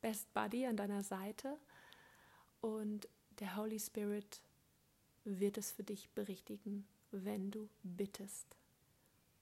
Best 0.00 0.32
Buddy 0.34 0.66
an 0.66 0.76
deiner 0.76 1.02
Seite. 1.02 1.58
Und 2.60 3.08
der 3.40 3.56
Holy 3.56 3.80
Spirit 3.80 4.40
wird 5.24 5.58
es 5.58 5.72
für 5.72 5.82
dich 5.82 6.10
berichtigen, 6.10 6.86
wenn 7.10 7.50
du 7.50 7.68
bittest. 7.82 8.56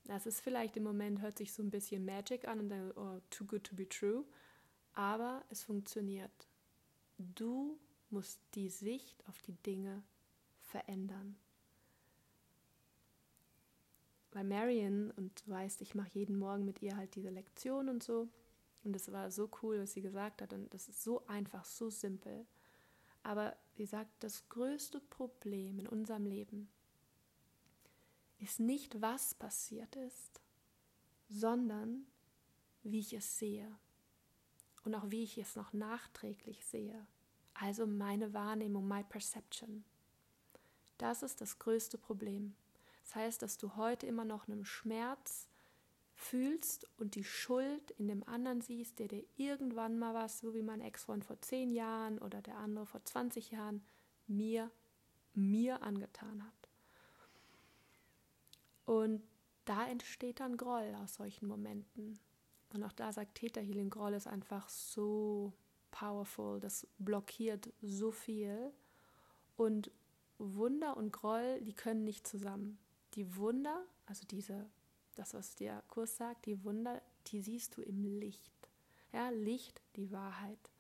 Das 0.05 0.27
ist 0.27 0.41
vielleicht 0.41 0.77
im 0.77 0.83
Moment, 0.83 1.21
hört 1.21 1.39
sich 1.39 1.53
so 1.53 1.63
ein 1.63 1.71
bisschen 1.71 2.05
Magic 2.05 2.49
an 2.49 2.61
und 2.61 2.69
dann, 2.69 2.91
oh, 2.93 3.21
too 3.31 3.45
good 3.45 3.65
to 3.65 3.77
be 3.77 3.89
true, 3.89 4.25
aber 4.95 5.45
es 5.51 5.63
funktioniert. 5.63 6.49
Du 7.19 7.79
musst 8.11 8.41
die 8.55 8.69
Sicht 8.69 9.27
auf 9.29 9.41
die 9.43 9.55
Dinge 9.63 10.03
verändern. 10.61 11.37
Bei 14.33 14.43
Marion, 14.43 15.11
und 15.13 15.47
du 15.47 15.53
weißt, 15.53 15.83
ich 15.83 15.95
mache 15.95 16.11
jeden 16.15 16.37
Morgen 16.37 16.65
mit 16.65 16.83
ihr 16.83 16.97
halt 16.97 17.15
diese 17.15 17.31
Lektion 17.31 17.89
und 17.89 18.03
so, 18.03 18.29
Und 18.85 18.97
es 18.97 19.13
war 19.13 19.31
so 19.31 19.49
cool, 19.63 19.81
was 19.81 19.93
sie 19.93 20.03
gesagt 20.03 20.43
hat. 20.43 20.53
Und 20.53 20.73
das 20.75 20.89
ist 20.89 21.03
so 21.03 21.25
einfach, 21.27 21.65
so 21.65 21.91
simpel. 21.91 22.47
Aber 23.23 23.57
sie 23.77 23.87
sagt, 23.87 24.11
das 24.21 24.49
größte 24.49 25.01
Problem 25.01 25.79
in 25.79 25.87
unserem 25.87 26.27
Leben 26.27 26.69
ist 28.43 28.61
nicht, 28.61 29.01
was 29.01 29.35
passiert 29.35 29.95
ist, 29.97 30.41
sondern 31.29 32.07
wie 32.83 32.99
ich 32.99 33.13
es 33.13 33.39
sehe. 33.39 33.79
Und 34.85 34.95
auch 34.97 35.11
wie 35.11 35.23
ich 35.23 35.39
es 35.39 35.55
noch 35.55 35.73
nachträglich 35.73 36.65
sehe. 36.65 37.07
Also 37.55 37.87
meine 37.87 38.35
Wahrnehmung, 38.35 38.89
my 38.89 39.05
perception. 39.05 39.85
Das 40.99 41.23
ist 41.23 41.41
das 41.41 41.59
größte 41.61 41.99
Problem. 41.99 42.57
Das 43.05 43.15
heißt, 43.15 43.43
dass 43.43 43.59
du 43.59 43.77
heute 43.77 44.07
immer 44.07 44.25
noch 44.25 44.49
einen 44.49 44.65
Schmerz 44.65 45.47
fühlst 46.15 46.89
und 46.99 47.15
die 47.15 47.25
Schuld 47.25 47.93
in 47.93 48.09
dem 48.09 48.27
anderen 48.29 48.61
siehst, 48.61 48.99
der 48.99 49.09
dir 49.09 49.25
irgendwann 49.37 49.99
mal 49.99 50.15
was, 50.15 50.41
so 50.41 50.55
wie 50.55 50.63
mein 50.63 50.81
Ex-Freund 50.81 51.25
vor 51.25 51.41
zehn 51.41 51.71
Jahren 51.71 52.19
oder 52.19 52.43
der 52.43 52.59
andere 52.59 52.87
vor 52.87 53.05
20 53.05 53.53
Jahren, 53.53 53.85
mir, 54.27 54.71
mir 55.35 55.83
angetan 55.83 56.45
hat. 56.45 56.62
Und 58.85 59.23
da 59.65 59.87
entsteht 59.87 60.41
dann 60.41 60.57
Groll 60.57 60.95
aus 61.03 61.15
solchen 61.15 61.47
Momenten. 61.47 62.19
Und 62.73 62.83
auch 62.83 62.93
da 62.93 63.13
sagt 63.13 63.37
Theta 63.37 63.61
Healing, 63.61 63.91
Groll 63.91 64.15
ist 64.15 64.27
einfach 64.27 64.69
so 64.69 65.53
powerful, 65.91 66.59
das 66.59 66.87
blockiert 66.99 67.73
so 67.83 68.11
viel. 68.11 68.73
Und 69.57 69.91
Wunder 70.39 70.97
und 70.97 71.13
Groll, 71.13 71.61
die 71.61 71.75
können 71.75 72.05
nicht 72.05 72.27
zusammen. 72.27 72.79
Die 73.15 73.37
Wunder, 73.37 73.85
also 74.07 74.27
diese 74.27 74.67
das, 75.15 75.35
was 75.35 75.55
der 75.55 75.83
Kurs 75.89 76.17
sagt, 76.17 76.47
die 76.47 76.65
Wunder, 76.65 77.03
die 77.29 77.41
siehst 77.41 77.77
du 77.77 77.83
im 77.83 78.05
Licht. 78.05 78.53
Ja, 79.13 79.29
Licht, 79.31 79.83
die 79.97 80.11
Wahrheit. 80.11 80.71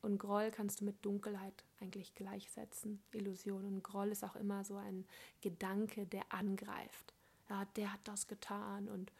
Und 0.00 0.18
Groll 0.18 0.50
kannst 0.50 0.80
du 0.80 0.84
mit 0.84 1.04
Dunkelheit 1.04 1.64
eigentlich 1.80 2.14
gleichsetzen, 2.14 3.02
Illusion. 3.12 3.64
Und 3.64 3.82
Groll 3.84 4.10
ist 4.10 4.24
auch 4.24 4.34
immer 4.36 4.64
so 4.64 4.76
ein 4.76 5.06
Gedanke, 5.40 6.06
der 6.06 6.32
angreift. 6.32 7.14
Ja, 7.52 7.66
der 7.76 7.92
hat 7.92 8.00
das 8.04 8.28
getan 8.28 8.88
und 8.88 9.12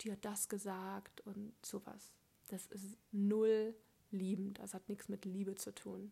die 0.00 0.10
hat 0.10 0.24
das 0.24 0.48
gesagt 0.48 1.20
und 1.20 1.54
sowas. 1.64 2.12
Das 2.48 2.66
ist 2.66 2.98
null 3.12 3.76
liebend, 4.10 4.58
das 4.58 4.74
hat 4.74 4.88
nichts 4.88 5.08
mit 5.08 5.24
Liebe 5.24 5.54
zu 5.54 5.72
tun. 5.72 6.10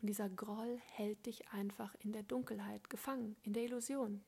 Und 0.00 0.06
dieser 0.06 0.28
Groll 0.28 0.78
hält 0.92 1.26
dich 1.26 1.48
einfach 1.48 1.96
in 1.96 2.12
der 2.12 2.22
Dunkelheit 2.22 2.90
gefangen, 2.90 3.34
in 3.42 3.54
der 3.54 3.64
Illusion. 3.64 4.22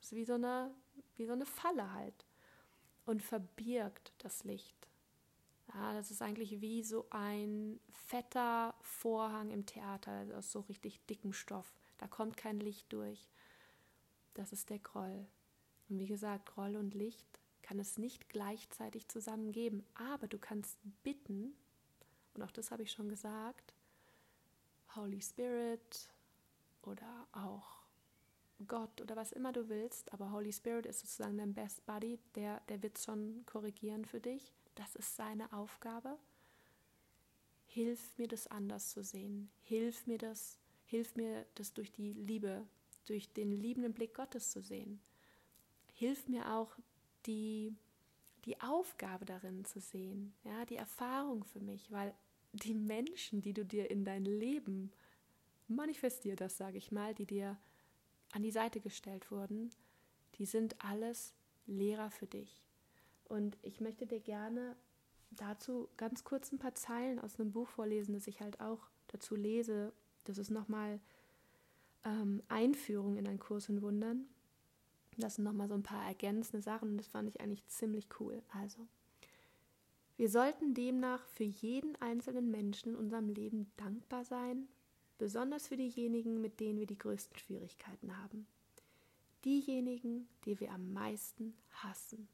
Das 0.00 0.12
ist 0.12 0.16
wie 0.16 0.24
so 0.24 0.34
eine 0.34 0.72
wie 1.16 1.26
so 1.26 1.32
eine 1.32 1.46
Falle 1.46 1.92
halt 1.92 2.24
und 3.04 3.24
verbirgt 3.24 4.12
das 4.18 4.44
Licht. 4.44 4.88
Ja, 5.74 5.94
das 5.94 6.12
ist 6.12 6.22
eigentlich 6.22 6.60
wie 6.60 6.84
so 6.84 7.06
ein 7.10 7.80
fetter 7.90 8.76
Vorhang 8.82 9.50
im 9.50 9.66
Theater 9.66 10.12
also 10.12 10.34
aus 10.34 10.52
so 10.52 10.60
richtig 10.60 11.04
dickem 11.06 11.32
Stoff. 11.32 11.74
Da 11.98 12.06
kommt 12.06 12.36
kein 12.36 12.60
Licht 12.60 12.92
durch. 12.92 13.28
Das 14.34 14.52
ist 14.52 14.70
der 14.70 14.78
Groll. 14.78 15.26
Und 15.88 15.98
wie 15.98 16.06
gesagt, 16.06 16.46
Groll 16.46 16.76
und 16.76 16.94
Licht 16.94 17.40
kann 17.62 17.78
es 17.78 17.98
nicht 17.98 18.28
gleichzeitig 18.28 19.08
zusammen 19.08 19.52
geben. 19.52 19.84
Aber 19.94 20.26
du 20.26 20.38
kannst 20.38 20.78
bitten, 21.02 21.54
und 22.34 22.42
auch 22.42 22.50
das 22.50 22.70
habe 22.70 22.82
ich 22.82 22.92
schon 22.92 23.08
gesagt, 23.08 23.74
Holy 24.94 25.20
Spirit 25.20 26.08
oder 26.82 27.26
auch 27.32 27.82
Gott 28.68 29.00
oder 29.00 29.16
was 29.16 29.32
immer 29.32 29.52
du 29.52 29.68
willst, 29.68 30.12
aber 30.12 30.32
Holy 30.32 30.52
Spirit 30.52 30.86
ist 30.86 31.00
sozusagen 31.00 31.38
dein 31.38 31.54
Best 31.54 31.84
Buddy, 31.86 32.18
der, 32.34 32.60
der 32.68 32.82
wird 32.82 32.98
schon 32.98 33.44
korrigieren 33.46 34.04
für 34.04 34.20
dich. 34.20 34.52
Das 34.74 34.94
ist 34.94 35.16
seine 35.16 35.52
Aufgabe. 35.52 36.18
Hilf 37.66 38.18
mir 38.18 38.28
das 38.28 38.46
anders 38.46 38.90
zu 38.90 39.02
sehen. 39.02 39.50
Hilf 39.62 40.06
mir 40.06 40.18
das, 40.18 40.58
hilf 40.84 41.16
mir 41.16 41.46
das 41.54 41.72
durch 41.72 41.90
die 41.92 42.12
Liebe, 42.12 42.66
durch 43.06 43.32
den 43.32 43.52
liebenden 43.52 43.92
Blick 43.92 44.14
Gottes 44.14 44.50
zu 44.50 44.62
sehen. 44.62 45.00
Hilf 45.94 46.28
mir 46.28 46.54
auch 46.54 46.76
die, 47.26 47.74
die 48.44 48.60
Aufgabe 48.60 49.24
darin 49.24 49.64
zu 49.64 49.80
sehen, 49.80 50.34
ja, 50.44 50.64
die 50.64 50.76
Erfahrung 50.76 51.44
für 51.44 51.60
mich, 51.60 51.90
weil 51.90 52.14
die 52.52 52.74
Menschen, 52.74 53.40
die 53.40 53.52
du 53.52 53.64
dir 53.64 53.90
in 53.90 54.04
dein 54.04 54.24
Leben 54.24 54.92
manifestiert 55.68 56.40
das, 56.40 56.56
sage 56.56 56.78
ich 56.78 56.92
mal, 56.92 57.14
die 57.14 57.26
dir 57.26 57.56
an 58.32 58.42
die 58.42 58.50
Seite 58.50 58.80
gestellt 58.80 59.30
wurden, 59.30 59.70
die 60.36 60.46
sind 60.46 60.82
alles 60.84 61.34
Lehrer 61.66 62.10
für 62.10 62.26
dich. 62.26 62.62
Und 63.24 63.56
ich 63.62 63.80
möchte 63.80 64.06
dir 64.06 64.20
gerne 64.20 64.76
dazu 65.30 65.88
ganz 65.96 66.24
kurz 66.24 66.52
ein 66.52 66.58
paar 66.58 66.74
Zeilen 66.74 67.18
aus 67.18 67.38
einem 67.38 67.52
Buch 67.52 67.68
vorlesen, 67.68 68.14
das 68.14 68.26
ich 68.26 68.40
halt 68.40 68.60
auch 68.60 68.80
dazu 69.08 69.34
lese. 69.34 69.92
Das 70.24 70.38
ist 70.38 70.50
nochmal 70.50 71.00
ähm, 72.04 72.42
Einführung 72.48 73.16
in 73.16 73.26
einen 73.26 73.38
Kurs 73.38 73.68
in 73.68 73.82
Wundern. 73.82 74.26
Das 75.18 75.36
sind 75.36 75.44
nochmal 75.44 75.68
so 75.68 75.74
ein 75.74 75.82
paar 75.82 76.06
ergänzende 76.06 76.62
Sachen 76.62 76.90
und 76.90 76.96
das 76.96 77.08
fand 77.08 77.28
ich 77.28 77.40
eigentlich 77.40 77.66
ziemlich 77.66 78.08
cool. 78.18 78.42
Also, 78.50 78.86
wir 80.16 80.28
sollten 80.28 80.74
demnach 80.74 81.26
für 81.26 81.44
jeden 81.44 81.96
einzelnen 82.00 82.50
Menschen 82.50 82.90
in 82.90 82.96
unserem 82.96 83.28
Leben 83.28 83.70
dankbar 83.76 84.24
sein 84.24 84.68
besonders 85.22 85.68
für 85.68 85.76
diejenigen, 85.76 86.40
mit 86.40 86.58
denen 86.58 86.80
wir 86.80 86.86
die 86.86 86.98
größten 86.98 87.38
Schwierigkeiten 87.38 88.18
haben. 88.18 88.44
Diejenigen, 89.44 90.28
die 90.44 90.58
wir 90.58 90.72
am 90.72 90.92
meisten 90.92 91.54
hassen, 91.70 92.26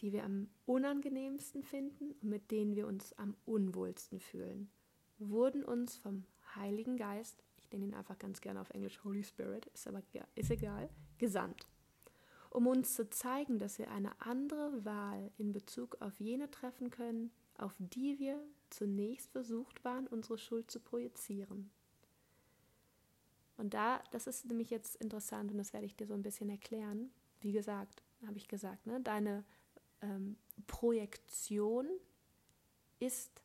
die 0.00 0.10
wir 0.10 0.24
am 0.24 0.48
unangenehmsten 0.64 1.62
finden 1.62 2.12
und 2.22 2.30
mit 2.30 2.50
denen 2.50 2.74
wir 2.74 2.86
uns 2.86 3.12
am 3.18 3.36
unwohlsten 3.44 4.18
fühlen, 4.18 4.70
wurden 5.18 5.62
uns 5.62 5.96
vom 5.98 6.24
Heiligen 6.54 6.96
Geist, 6.96 7.44
ich 7.70 7.78
nenne 7.78 7.92
ihn 7.92 7.94
einfach 7.94 8.18
ganz 8.18 8.40
gerne 8.40 8.60
auf 8.60 8.70
Englisch 8.70 9.04
Holy 9.04 9.22
Spirit, 9.22 9.66
ist 9.66 9.86
aber 9.86 10.02
ist 10.34 10.50
egal, 10.50 10.90
gesandt, 11.18 11.68
um 12.50 12.66
uns 12.66 12.96
zu 12.96 13.08
zeigen, 13.08 13.60
dass 13.60 13.78
wir 13.78 13.90
eine 13.92 14.20
andere 14.20 14.84
Wahl 14.84 15.30
in 15.38 15.52
Bezug 15.52 15.96
auf 16.00 16.18
jene 16.18 16.50
treffen 16.50 16.90
können, 16.90 17.30
auf 17.58 17.74
die 17.78 18.18
wir 18.18 18.42
zunächst 18.70 19.30
versucht 19.30 19.84
waren, 19.84 20.08
unsere 20.08 20.36
Schuld 20.36 20.68
zu 20.68 20.80
projizieren. 20.80 21.70
Und 23.56 23.74
da, 23.74 24.02
das 24.10 24.26
ist 24.26 24.46
nämlich 24.46 24.70
jetzt 24.70 24.96
interessant 24.96 25.52
und 25.52 25.58
das 25.58 25.72
werde 25.72 25.86
ich 25.86 25.94
dir 25.94 26.06
so 26.06 26.14
ein 26.14 26.22
bisschen 26.22 26.48
erklären. 26.48 27.12
Wie 27.40 27.52
gesagt, 27.52 28.02
habe 28.26 28.36
ich 28.36 28.48
gesagt, 28.48 28.86
ne, 28.86 29.00
deine 29.00 29.44
ähm, 30.00 30.36
Projektion 30.66 31.86
ist 32.98 33.44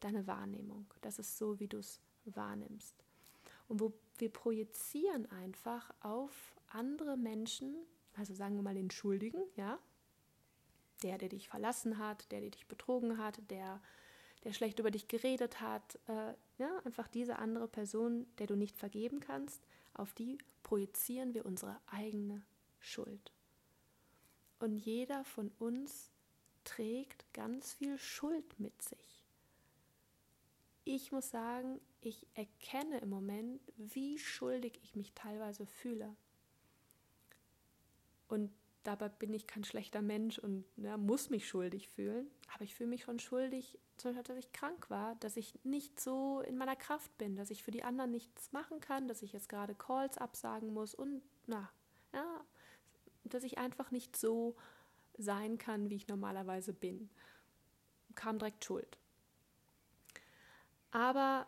deine 0.00 0.26
Wahrnehmung. 0.26 0.86
Das 1.02 1.18
ist 1.18 1.36
so, 1.36 1.60
wie 1.60 1.68
du 1.68 1.78
es 1.78 2.00
wahrnimmst. 2.24 3.04
Und 3.68 3.80
wo 3.80 3.92
wir 4.18 4.32
projizieren 4.32 5.30
einfach 5.30 5.92
auf 6.00 6.56
andere 6.68 7.16
Menschen, 7.16 7.74
also 8.16 8.34
sagen 8.34 8.56
wir 8.56 8.62
mal 8.62 8.74
den 8.74 8.90
Schuldigen, 8.90 9.42
ja, 9.56 9.78
der, 11.02 11.18
der 11.18 11.28
dich 11.28 11.48
verlassen 11.48 11.98
hat, 11.98 12.30
der, 12.32 12.40
der 12.40 12.50
dich 12.50 12.66
betrogen 12.66 13.18
hat, 13.18 13.40
der 13.50 13.80
der 14.44 14.52
schlecht 14.52 14.78
über 14.78 14.90
dich 14.90 15.08
geredet 15.08 15.60
hat, 15.60 15.98
äh, 16.06 16.34
ja, 16.58 16.78
einfach 16.84 17.08
diese 17.08 17.38
andere 17.38 17.68
Person, 17.68 18.26
der 18.38 18.46
du 18.46 18.56
nicht 18.56 18.76
vergeben 18.76 19.20
kannst, 19.20 19.66
auf 19.94 20.14
die 20.14 20.38
projizieren 20.62 21.34
wir 21.34 21.44
unsere 21.44 21.80
eigene 21.86 22.42
Schuld. 22.78 23.32
Und 24.60 24.76
jeder 24.76 25.24
von 25.24 25.50
uns 25.58 26.10
trägt 26.64 27.32
ganz 27.32 27.74
viel 27.74 27.98
Schuld 27.98 28.58
mit 28.58 28.80
sich. 28.82 29.24
Ich 30.84 31.12
muss 31.12 31.30
sagen, 31.30 31.80
ich 32.00 32.26
erkenne 32.34 32.98
im 32.98 33.08
Moment, 33.08 33.60
wie 33.76 34.18
schuldig 34.18 34.78
ich 34.82 34.94
mich 34.94 35.12
teilweise 35.14 35.66
fühle. 35.66 36.14
Und 38.28 38.52
dabei 38.82 39.08
bin 39.08 39.32
ich 39.34 39.46
kein 39.46 39.64
schlechter 39.64 40.02
Mensch 40.02 40.38
und 40.38 40.64
ja, 40.76 40.96
muss 40.96 41.30
mich 41.30 41.48
schuldig 41.48 41.88
fühlen. 41.88 42.30
Aber 42.54 42.64
ich 42.64 42.74
fühle 42.74 42.90
mich 42.90 43.02
schon 43.02 43.18
schuldig, 43.18 43.78
zum 43.96 44.14
Beispiel, 44.14 44.34
dass 44.34 44.44
ich 44.44 44.52
krank 44.52 44.90
war, 44.90 45.16
dass 45.16 45.36
ich 45.36 45.58
nicht 45.64 46.00
so 46.00 46.40
in 46.40 46.56
meiner 46.56 46.76
Kraft 46.76 47.16
bin, 47.18 47.36
dass 47.36 47.50
ich 47.50 47.62
für 47.62 47.70
die 47.70 47.82
anderen 47.82 48.10
nichts 48.10 48.52
machen 48.52 48.80
kann, 48.80 49.08
dass 49.08 49.22
ich 49.22 49.32
jetzt 49.32 49.48
gerade 49.48 49.74
Calls 49.74 50.18
absagen 50.18 50.72
muss 50.72 50.94
und 50.94 51.22
na, 51.46 51.68
ja, 52.12 52.44
dass 53.24 53.42
ich 53.42 53.58
einfach 53.58 53.90
nicht 53.90 54.16
so 54.16 54.56
sein 55.18 55.58
kann, 55.58 55.90
wie 55.90 55.96
ich 55.96 56.08
normalerweise 56.08 56.72
bin. 56.72 57.10
Kam 58.14 58.38
direkt 58.38 58.64
Schuld. 58.64 58.98
Aber, 60.90 61.46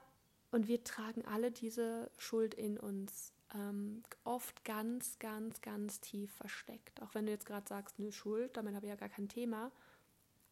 und 0.51 0.69
wir 0.69 0.83
tragen 0.85 1.25
alle 1.25 1.51
diese 1.51 2.11
Schuld 2.17 2.55
in 2.55 2.79
uns 2.79 3.33
ähm, 3.55 4.03
oft 4.25 4.65
ganz, 4.65 5.19
ganz, 5.19 5.61
ganz 5.61 6.01
tief 6.01 6.33
versteckt. 6.33 7.01
Auch 7.03 7.15
wenn 7.15 7.27
du 7.27 7.33
jetzt 7.33 7.47
gerade 7.47 7.67
sagst, 7.69 7.99
ne, 7.99 8.13
Schuld, 8.13 8.57
damit 8.57 8.75
habe 8.75 8.87
ich 8.87 8.91
ja 8.91 8.97
gar 8.97 9.09
kein 9.09 9.29
Thema, 9.29 9.71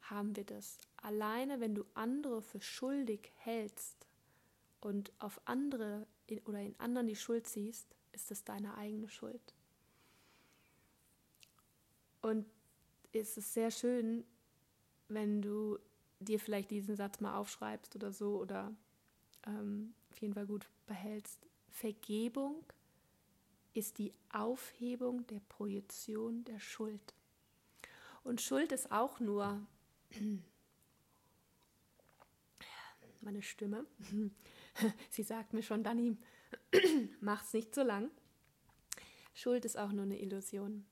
haben 0.02 0.36
wir 0.36 0.44
das. 0.44 0.78
Alleine, 0.96 1.60
wenn 1.60 1.74
du 1.74 1.84
andere 1.94 2.42
für 2.42 2.60
schuldig 2.60 3.32
hältst 3.36 4.06
und 4.80 5.12
auf 5.18 5.40
andere 5.44 6.06
in, 6.26 6.38
oder 6.40 6.60
in 6.60 6.78
anderen 6.78 7.06
die 7.06 7.16
Schuld 7.16 7.46
siehst, 7.46 7.94
ist 8.12 8.30
es 8.30 8.44
deine 8.44 8.76
eigene 8.76 9.08
Schuld. 9.08 9.54
Und 12.20 12.46
es 13.12 13.36
ist 13.36 13.54
sehr 13.54 13.70
schön, 13.70 14.24
wenn 15.08 15.40
du 15.40 15.78
dir 16.20 16.40
vielleicht 16.40 16.70
diesen 16.70 16.96
Satz 16.96 17.20
mal 17.20 17.36
aufschreibst 17.36 17.94
oder 17.94 18.12
so 18.12 18.38
oder 18.38 18.74
ähm, 19.48 19.94
auf 20.10 20.20
jeden 20.20 20.34
Fall 20.34 20.46
gut 20.46 20.68
behältst. 20.86 21.46
Vergebung 21.68 22.64
ist 23.74 23.98
die 23.98 24.12
Aufhebung 24.32 25.26
der 25.26 25.40
Projektion 25.48 26.44
der 26.44 26.60
Schuld. 26.60 27.14
Und 28.24 28.40
Schuld 28.40 28.72
ist 28.72 28.92
auch 28.92 29.20
nur 29.20 29.66
meine 33.20 33.42
Stimme. 33.42 33.86
Sie 35.10 35.22
sagt 35.22 35.52
mir 35.52 35.62
schon, 35.62 35.82
Dani, 35.82 36.16
mach's 37.20 37.52
nicht 37.52 37.74
so 37.74 37.82
lang. 37.82 38.10
Schuld 39.34 39.64
ist 39.64 39.78
auch 39.78 39.92
nur 39.92 40.02
eine 40.02 40.18
Illusion. 40.18 40.84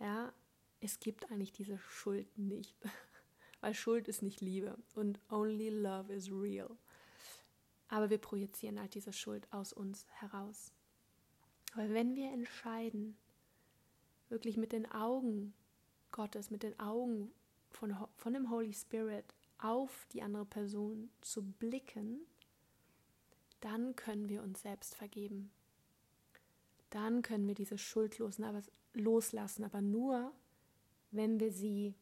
Ja, 0.00 0.32
es 0.80 0.98
gibt 0.98 1.30
eigentlich 1.30 1.52
diese 1.52 1.78
Schuld 1.78 2.38
nicht. 2.38 2.76
Weil 3.60 3.74
Schuld 3.74 4.08
ist 4.08 4.22
nicht 4.22 4.40
Liebe 4.40 4.78
und 4.94 5.18
only 5.30 5.70
love 5.70 6.12
is 6.12 6.30
real. 6.30 6.76
Aber 7.88 8.10
wir 8.10 8.18
projizieren 8.18 8.80
halt 8.80 8.94
diese 8.94 9.12
Schuld 9.12 9.46
aus 9.52 9.72
uns 9.72 10.06
heraus. 10.10 10.72
Aber 11.74 11.90
wenn 11.90 12.16
wir 12.16 12.32
entscheiden, 12.32 13.16
wirklich 14.28 14.56
mit 14.56 14.72
den 14.72 14.90
Augen 14.90 15.54
Gottes, 16.10 16.50
mit 16.50 16.62
den 16.62 16.78
Augen 16.80 17.30
von, 17.70 17.94
von 18.16 18.32
dem 18.32 18.50
Holy 18.50 18.72
Spirit 18.72 19.24
auf 19.58 20.06
die 20.12 20.22
andere 20.22 20.44
Person 20.44 21.10
zu 21.20 21.42
blicken, 21.42 22.20
dann 23.60 23.96
können 23.96 24.28
wir 24.28 24.42
uns 24.42 24.62
selbst 24.62 24.94
vergeben. 24.94 25.50
Dann 26.90 27.22
können 27.22 27.46
wir 27.46 27.54
diese 27.54 27.78
Schuld 27.78 28.18
loslassen, 28.94 29.64
aber 29.64 29.80
nur, 29.80 30.32
wenn 31.10 31.40
wir 31.40 31.52
sie 31.52 31.94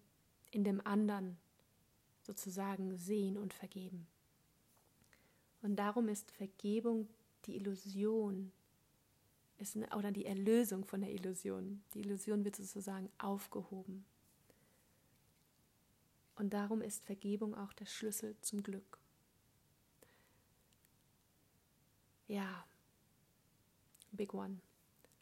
in 0.51 0.65
dem 0.65 0.85
anderen 0.87 1.37
sozusagen 2.23 2.97
sehen 2.97 3.37
und 3.37 3.53
vergeben. 3.53 4.07
Und 5.65 5.77
darum 5.77 6.09
ist 6.09 6.31
Vergebung 6.31 7.09
die 7.47 7.57
Illusion, 7.57 8.53
ist 9.57 9.77
eine, 9.77 9.89
oder 9.97 10.13
die 10.13 10.27
Erlösung 10.27 10.85
von 10.85 11.01
der 11.01 11.11
Illusion. 11.11 11.83
Die 11.95 12.01
Illusion 12.01 12.45
wird 12.45 12.55
sozusagen 12.55 13.11
aufgehoben. 13.17 14.05
Und 16.37 16.53
darum 16.53 16.83
ist 16.83 17.03
Vergebung 17.07 17.55
auch 17.55 17.73
der 17.73 17.87
Schlüssel 17.87 18.37
zum 18.43 18.63
Glück. 18.63 18.99
Ja, 22.29 22.67
Big 24.13 24.35
One. 24.35 24.61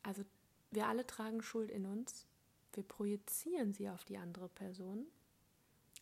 Also 0.03 0.25
wir 0.73 0.89
alle 0.89 1.07
tragen 1.07 1.41
Schuld 1.41 1.71
in 1.71 1.87
uns. 1.87 2.27
Wir 2.73 2.83
projizieren 2.83 3.75
sie 3.75 3.89
auf 3.89 4.03
die 4.03 4.17
andere 4.17 4.49
Person, 4.49 5.07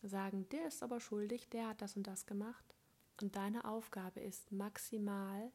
sagen, 0.01 0.49
der 0.49 0.65
ist 0.65 0.81
aber 0.81 0.99
schuldig, 0.99 1.47
der 1.49 1.67
hat 1.67 1.83
das 1.83 1.95
und 1.95 2.07
das 2.07 2.25
gemacht. 2.25 2.70
Und 3.21 3.35
deine 3.35 3.65
Aufgabe 3.65 4.19
ist 4.19 4.51
maximal 4.51 5.51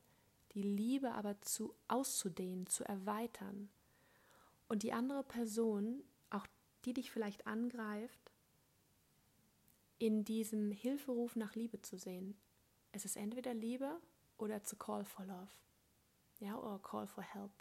die 0.52 0.62
Liebe 0.62 1.12
aber 1.12 1.40
zu 1.42 1.74
auszudehnen, 1.88 2.66
zu 2.66 2.84
erweitern. 2.84 3.68
Und 4.68 4.82
die 4.82 4.92
andere 4.92 5.22
Person, 5.22 6.02
auch 6.30 6.46
die 6.84 6.94
dich 6.94 7.10
vielleicht 7.10 7.46
angreift, 7.46 8.32
in 9.98 10.24
diesem 10.24 10.70
Hilferuf 10.72 11.36
nach 11.36 11.54
Liebe 11.54 11.80
zu 11.82 11.98
sehen. 11.98 12.36
Es 12.92 13.04
ist 13.04 13.16
entweder 13.16 13.54
Liebe 13.54 14.00
oder 14.38 14.56
a 14.56 14.74
call 14.78 15.04
for 15.04 15.24
love. 15.26 15.48
Ja, 16.40 16.58
oder 16.58 16.78
call 16.78 17.06
for 17.06 17.24
help. 17.24 17.52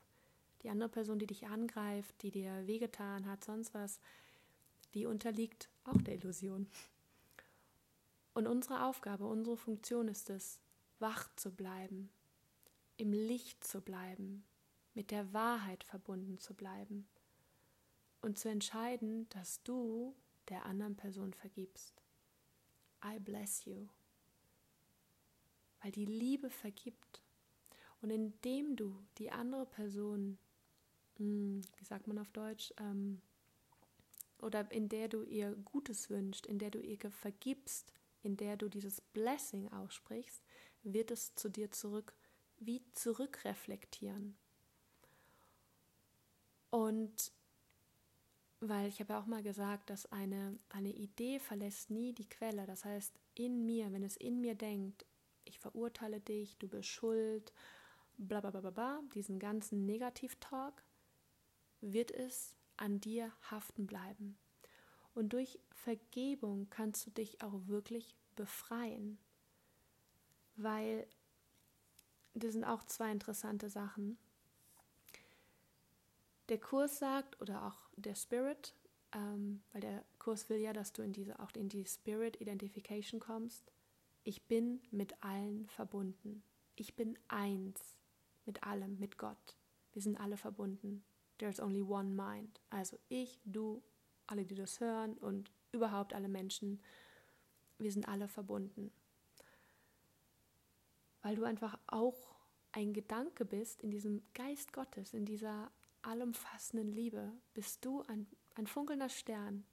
Die 0.63 0.69
andere 0.69 0.89
Person, 0.89 1.19
die 1.19 1.27
dich 1.27 1.47
angreift, 1.47 2.21
die 2.21 2.31
dir 2.31 2.65
wehgetan 2.65 3.25
hat, 3.25 3.43
sonst 3.43 3.73
was, 3.73 3.99
die 4.93 5.05
unterliegt 5.05 5.69
auch 5.83 6.01
der 6.01 6.15
Illusion. 6.15 6.67
Und 8.35 8.47
unsere 8.47 8.83
Aufgabe, 8.83 9.25
unsere 9.25 9.55
Funktion 9.55 10.09
ist 10.09 10.29
es, 10.29 10.59
wach 10.99 11.33
zu 11.37 11.55
bleiben, 11.55 12.11
im 12.97 13.13
Licht 13.13 13.63
zu 13.63 13.79
bleiben, 13.79 14.43
mit 14.93 15.09
der 15.09 15.31
Wahrheit 15.31 15.85
verbunden 15.85 16.37
zu 16.37 16.53
bleiben 16.53 17.07
und 18.21 18.37
zu 18.37 18.49
entscheiden, 18.49 19.29
dass 19.29 19.63
du 19.63 20.13
der 20.49 20.65
anderen 20.65 20.97
Person 20.97 21.33
vergibst. 21.33 22.03
I 23.05 23.19
bless 23.19 23.63
you. 23.63 23.87
Weil 25.81 25.91
die 25.91 26.05
Liebe 26.05 26.49
vergibt. 26.49 27.21
Und 28.01 28.09
indem 28.09 28.75
du 28.75 29.01
die 29.17 29.31
andere 29.31 29.65
Person, 29.65 30.37
hm, 31.15 31.61
wie 31.77 31.85
sagt 31.85 32.07
man 32.07 32.19
auf 32.19 32.31
Deutsch, 32.31 32.73
ähm, 32.79 33.21
oder 34.39 34.69
in 34.73 34.89
der 34.89 35.07
du 35.07 35.23
ihr 35.23 35.55
Gutes 35.55 36.09
wünschst, 36.09 36.45
in 36.45 36.59
der 36.59 36.69
du 36.69 36.81
ihr 36.81 36.99
vergibst, 37.09 37.93
in 38.25 38.38
der 38.38 38.57
du 38.57 38.69
dieses 38.69 39.01
Blessing 39.01 39.71
aussprichst, 39.71 40.43
wird 40.83 41.11
es 41.11 41.35
zu 41.35 41.49
dir 41.49 41.71
zurück, 41.71 42.13
wie 42.57 42.83
zurückreflektieren. 42.93 44.35
Und 46.69 47.31
weil 48.59 48.88
ich 48.88 48.99
habe 48.99 49.13
ja 49.13 49.19
auch 49.19 49.25
mal 49.25 49.43
gesagt, 49.43 49.89
dass 49.89 50.11
eine, 50.11 50.57
eine 50.69 50.91
Idee 50.91 51.39
verlässt 51.39 51.89
nie 51.89 52.13
die 52.13 52.27
Quelle. 52.27 52.65
Das 52.65 52.83
heißt, 52.85 53.13
in 53.35 53.65
mir, 53.65 53.91
wenn 53.91 54.03
es 54.03 54.17
in 54.17 54.41
mir 54.41 54.55
denkt, 54.55 55.05
ich 55.43 55.59
verurteile 55.59 56.19
dich, 56.19 56.57
du 56.57 56.67
bist 56.67 56.89
schuld, 56.89 57.53
bla 58.17 58.41
bla 58.41 58.49
bla 58.49 58.61
bla, 58.61 58.71
bla 58.71 59.01
diesen 59.13 59.39
ganzen 59.39 59.85
Negativ-Talk, 59.85 60.83
wird 61.81 62.11
es 62.11 62.55
an 62.77 62.99
dir 62.99 63.31
haften 63.51 63.85
bleiben. 63.85 64.38
Und 65.15 65.34
durch 65.34 65.60
Vergebung 65.71 66.69
kannst 66.69 67.08
du 67.08 67.12
dich 67.12 67.41
auch 67.41 67.67
wirklich 67.67 68.15
befreien. 68.36 69.17
Weil 70.58 71.08
das 72.34 72.54
sind 72.54 72.65
auch 72.65 72.84
zwei 72.84 73.12
interessante 73.12 73.69
Sachen. 73.69 74.17
Der 76.49 76.60
Kurs 76.60 76.99
sagt, 76.99 77.41
oder 77.41 77.65
auch 77.65 77.89
der 77.95 78.13
Spirit, 78.13 78.75
ähm, 79.13 79.63
weil 79.71 79.82
der 79.82 80.06
Kurs 80.19 80.49
will 80.49 80.60
ja, 80.60 80.73
dass 80.73 80.93
du 80.93 81.01
in 81.01 81.13
diese, 81.13 81.39
auch 81.39 81.51
in 81.56 81.69
die 81.69 81.86
Spirit 81.86 82.39
Identification 82.41 83.19
kommst. 83.19 83.71
Ich 84.23 84.43
bin 84.43 84.82
mit 84.91 85.23
allen 85.23 85.67
verbunden. 85.69 86.43
Ich 86.75 86.95
bin 86.95 87.17
eins 87.30 87.97
mit 88.45 88.63
allem, 88.63 88.99
mit 88.99 89.17
Gott. 89.17 89.56
Wir 89.93 90.01
sind 90.01 90.19
alle 90.19 90.38
verbunden. 90.38 91.04
There's 91.38 91.60
only 91.60 91.82
one 91.82 92.10
mind. 92.10 92.60
Also 92.69 92.97
ich, 93.08 93.39
du, 93.45 93.82
alle, 94.27 94.45
die 94.45 94.55
das 94.55 94.79
hören 94.79 95.13
und 95.17 95.51
überhaupt 95.71 96.13
alle 96.13 96.27
Menschen, 96.27 96.81
wir 97.77 97.91
sind 97.91 98.07
alle 98.07 98.27
verbunden. 98.27 98.91
Weil 101.21 101.35
du 101.35 101.43
einfach 101.43 101.77
auch 101.88 102.35
ein 102.71 102.93
Gedanke 102.93 103.45
bist 103.45 103.81
in 103.81 103.91
diesem 103.91 104.21
Geist 104.33 104.73
Gottes, 104.73 105.13
in 105.13 105.25
dieser 105.25 105.71
allumfassenden 106.01 106.91
Liebe 106.91 107.31
bist 107.53 107.83
du 107.83 108.01
ein, 108.03 108.27
ein 108.55 108.67
funkelnder 108.67 109.09
Stern. 109.09 109.65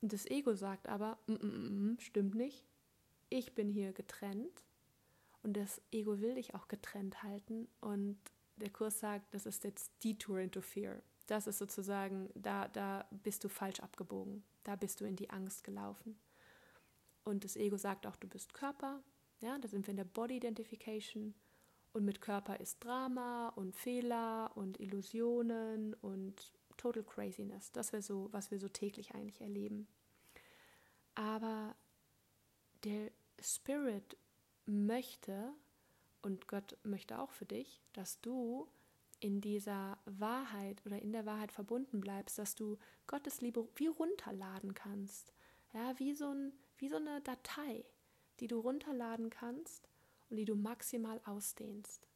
Und 0.00 0.12
das 0.12 0.26
Ego 0.26 0.54
sagt 0.54 0.88
aber, 0.88 1.18
mm, 1.26 1.32
mm, 1.32 1.92
mm, 1.92 2.00
stimmt 2.00 2.34
nicht, 2.34 2.64
ich 3.28 3.54
bin 3.54 3.68
hier 3.68 3.92
getrennt. 3.92 4.64
Und 5.42 5.56
das 5.56 5.80
Ego 5.90 6.20
will 6.20 6.34
dich 6.34 6.54
auch 6.54 6.68
getrennt 6.68 7.22
halten. 7.22 7.68
Und 7.80 8.18
der 8.56 8.70
Kurs 8.70 9.00
sagt, 9.00 9.32
das 9.34 9.46
ist 9.46 9.64
jetzt 9.64 9.90
Detour 10.04 10.40
into 10.40 10.60
Fear. 10.60 11.02
Das 11.30 11.46
ist 11.46 11.58
sozusagen, 11.58 12.28
da, 12.34 12.66
da 12.66 13.06
bist 13.12 13.44
du 13.44 13.48
falsch 13.48 13.78
abgebogen. 13.78 14.42
Da 14.64 14.74
bist 14.74 15.00
du 15.00 15.04
in 15.04 15.14
die 15.14 15.30
Angst 15.30 15.62
gelaufen. 15.62 16.18
Und 17.22 17.44
das 17.44 17.54
Ego 17.54 17.76
sagt 17.76 18.04
auch, 18.04 18.16
du 18.16 18.26
bist 18.26 18.52
Körper. 18.52 19.00
Ja, 19.38 19.56
da 19.60 19.68
sind 19.68 19.86
wir 19.86 19.92
in 19.92 19.96
der 19.96 20.04
Body 20.04 20.38
Identification. 20.38 21.36
Und 21.92 22.04
mit 22.04 22.20
Körper 22.20 22.58
ist 22.58 22.82
Drama 22.82 23.50
und 23.50 23.76
Fehler 23.76 24.50
und 24.56 24.80
Illusionen 24.80 25.94
und 25.94 26.52
total 26.76 27.04
craziness. 27.04 27.70
Das 27.70 27.92
wäre 27.92 28.02
so, 28.02 28.28
was 28.32 28.50
wir 28.50 28.58
so 28.58 28.68
täglich 28.68 29.14
eigentlich 29.14 29.40
erleben. 29.40 29.86
Aber 31.14 31.76
der 32.82 33.12
Spirit 33.40 34.16
möchte 34.66 35.52
und 36.22 36.48
Gott 36.48 36.76
möchte 36.82 37.20
auch 37.20 37.30
für 37.30 37.46
dich, 37.46 37.80
dass 37.92 38.20
du 38.20 38.66
in 39.20 39.40
dieser 39.40 39.98
Wahrheit 40.06 40.84
oder 40.86 41.00
in 41.00 41.12
der 41.12 41.26
Wahrheit 41.26 41.52
verbunden 41.52 42.00
bleibst, 42.00 42.38
dass 42.38 42.54
du 42.54 42.78
Gottes 43.06 43.40
Liebe 43.40 43.68
wie 43.76 43.86
runterladen 43.86 44.74
kannst. 44.74 45.32
Ja, 45.72 45.98
wie 45.98 46.14
so, 46.14 46.28
ein, 46.32 46.52
wie 46.78 46.88
so 46.88 46.96
eine 46.96 47.20
Datei, 47.20 47.84
die 48.40 48.48
du 48.48 48.58
runterladen 48.58 49.30
kannst 49.30 49.88
und 50.28 50.36
die 50.36 50.44
du 50.44 50.56
maximal 50.56 51.20
ausdehnst. 51.24 52.08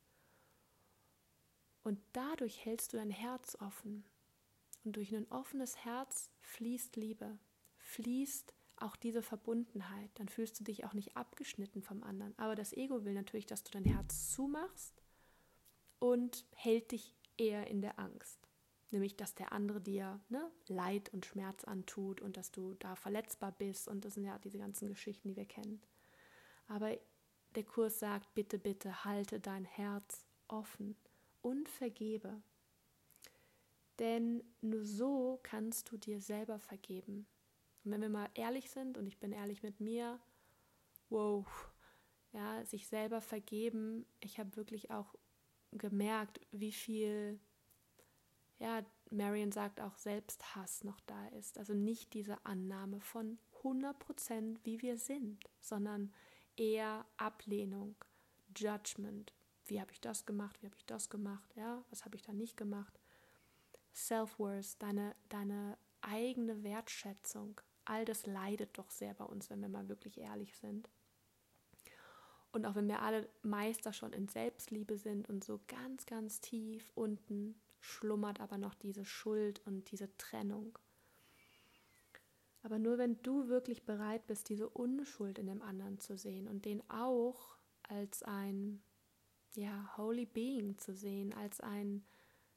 Und 1.83 2.01
dadurch 2.13 2.65
hältst 2.65 2.93
du 2.93 2.97
dein 2.97 3.11
Herz 3.11 3.57
offen. 3.61 4.05
Und 4.85 4.97
durch 4.97 5.15
ein 5.15 5.31
offenes 5.31 5.85
Herz 5.85 6.31
fließt 6.41 6.97
Liebe, 6.97 7.39
fließt 7.79 8.55
auch 8.77 8.97
diese 8.97 9.23
Verbundenheit. 9.23 10.11
Dann 10.15 10.29
fühlst 10.29 10.59
du 10.59 10.65
dich 10.65 10.85
auch 10.85 10.95
nicht 10.95 11.17
abgeschnitten 11.17 11.83
vom 11.83 12.03
anderen. 12.03 12.37
Aber 12.39 12.55
das 12.55 12.73
Ego 12.73 13.05
will 13.05 13.15
natürlich, 13.15 13.47
dass 13.47 13.63
du 13.63 13.71
dein 13.71 13.85
Herz 13.85 14.33
zumachst 14.33 15.04
und 15.99 16.45
hält 16.55 16.93
dich 16.93 17.15
eher 17.37 17.67
in 17.67 17.81
der 17.81 17.99
Angst. 17.99 18.39
Nämlich, 18.91 19.17
dass 19.17 19.35
der 19.35 19.53
andere 19.53 19.81
dir 19.81 20.21
ne, 20.29 20.51
Leid 20.69 21.13
und 21.13 21.27
Schmerz 21.27 21.65
antut 21.65 22.21
und 22.21 22.37
dass 22.37 22.53
du 22.53 22.75
da 22.75 22.95
verletzbar 22.95 23.53
bist. 23.53 23.89
Und 23.89 24.05
das 24.05 24.15
sind 24.15 24.25
ja 24.25 24.39
diese 24.39 24.59
ganzen 24.59 24.89
Geschichten, 24.89 25.29
die 25.29 25.37
wir 25.37 25.47
kennen. 25.47 25.83
Aber 26.69 26.97
der 27.55 27.65
Kurs 27.65 27.99
sagt, 27.99 28.35
bitte, 28.35 28.59
bitte 28.59 29.05
halte 29.05 29.41
dein 29.41 29.65
Herz 29.65 30.25
offen 30.49 30.97
und 31.43 31.69
vergebe. 31.69 32.41
Denn 33.99 34.43
nur 34.61 34.85
so 34.85 35.41
kannst 35.43 35.91
du 35.91 35.97
dir 35.97 36.21
selber 36.21 36.59
vergeben. 36.59 37.27
Und 37.85 37.93
wenn 37.93 38.01
wir 38.01 38.09
mal 38.09 38.31
ehrlich 38.35 38.71
sind, 38.71 38.99
und 38.99 39.07
ich 39.07 39.19
bin 39.19 39.33
ehrlich 39.33 39.63
mit 39.63 39.81
mir, 39.81 40.21
wow, 41.11 41.47
ja, 42.33 42.65
sich 42.65 42.89
selber 42.89 43.21
vergeben, 43.21 44.07
ich 44.21 44.39
habe 44.39 44.57
wirklich 44.57 44.91
auch 44.91 45.15
gemerkt, 45.75 46.41
wie 46.51 46.73
viel, 46.73 47.39
ja, 48.59 48.85
Marion 49.11 49.53
sagt 49.53 49.81
auch 49.81 49.97
Selbsthass 49.97 50.85
noch 50.85 51.01
da 51.01 51.29
ist. 51.29 51.59
Also 51.59 51.75
nicht 51.75 52.15
diese 52.15 52.45
Annahme 52.45 53.01
von 53.01 53.39
100 53.59 53.99
Prozent, 53.99 54.61
wie 54.65 54.83
wir 54.83 54.99
sind, 54.99 55.45
sondern 55.61 56.13
eher 56.57 57.07
Ablehnung, 57.17 57.97
Judgment. 58.57 59.33
Wie 59.67 59.81
habe 59.81 59.93
ich 59.93 60.01
das 60.01 60.27
gemacht? 60.27 60.61
Wie 60.61 60.67
habe 60.67 60.77
ich 60.77 60.87
das 60.87 61.09
gemacht? 61.09 61.55
Ja, 61.57 61.85
was 61.91 62.05
habe 62.05 62.17
ich 62.17 62.23
da 62.23 62.33
nicht 62.33 62.57
gemacht? 62.57 62.99
Self-Worth, 63.95 64.83
deine, 64.83 65.15
deine 65.29 65.79
eigene 66.01 66.63
Wertschätzung. 66.63 67.61
All 67.85 68.05
das 68.05 68.27
leidet 68.27 68.77
doch 68.79 68.91
sehr 68.91 69.15
bei 69.15 69.25
uns, 69.25 69.51
wenn 69.51 69.61
wir 69.61 69.69
mal 69.69 69.89
wirklich 69.89 70.19
ehrlich 70.19 70.57
sind. 70.57 70.89
Und 72.55 72.67
auch 72.67 72.77
wenn 72.77 72.87
wir 72.87 73.03
alle 73.03 73.29
Meister 73.43 73.93
schon 73.93 74.13
in 74.13 74.29
Selbstliebe 74.29 74.97
sind 74.97 75.29
und 75.29 75.43
so 75.43 75.61
ganz, 75.67 76.07
ganz 76.07 76.41
tief 76.41 76.93
unten 76.95 77.61
schlummert 77.81 78.41
aber 78.41 78.59
noch 78.59 78.75
diese 78.75 79.05
Schuld 79.05 79.61
und 79.67 79.91
diese 79.91 80.17
Trennung. 80.17 80.79
Aber 82.63 82.79
nur 82.79 82.97
wenn 82.97 83.21
du 83.23 83.49
wirklich 83.49 83.85
bereit 83.85 84.27
bist, 84.29 84.49
diese 84.49 84.69
Unschuld 84.69 85.39
in 85.39 85.47
dem 85.47 85.63
anderen 85.63 85.99
zu 85.99 86.17
sehen 86.17 86.47
und 86.49 86.65
den 86.65 86.89
auch 86.89 87.59
als 87.83 88.23
ein 88.23 88.83
ja, 89.55 89.97
Holy 89.97 90.25
Being 90.25 90.79
zu 90.79 90.95
sehen, 90.95 91.35
als 91.35 91.61
ein, 91.61 92.07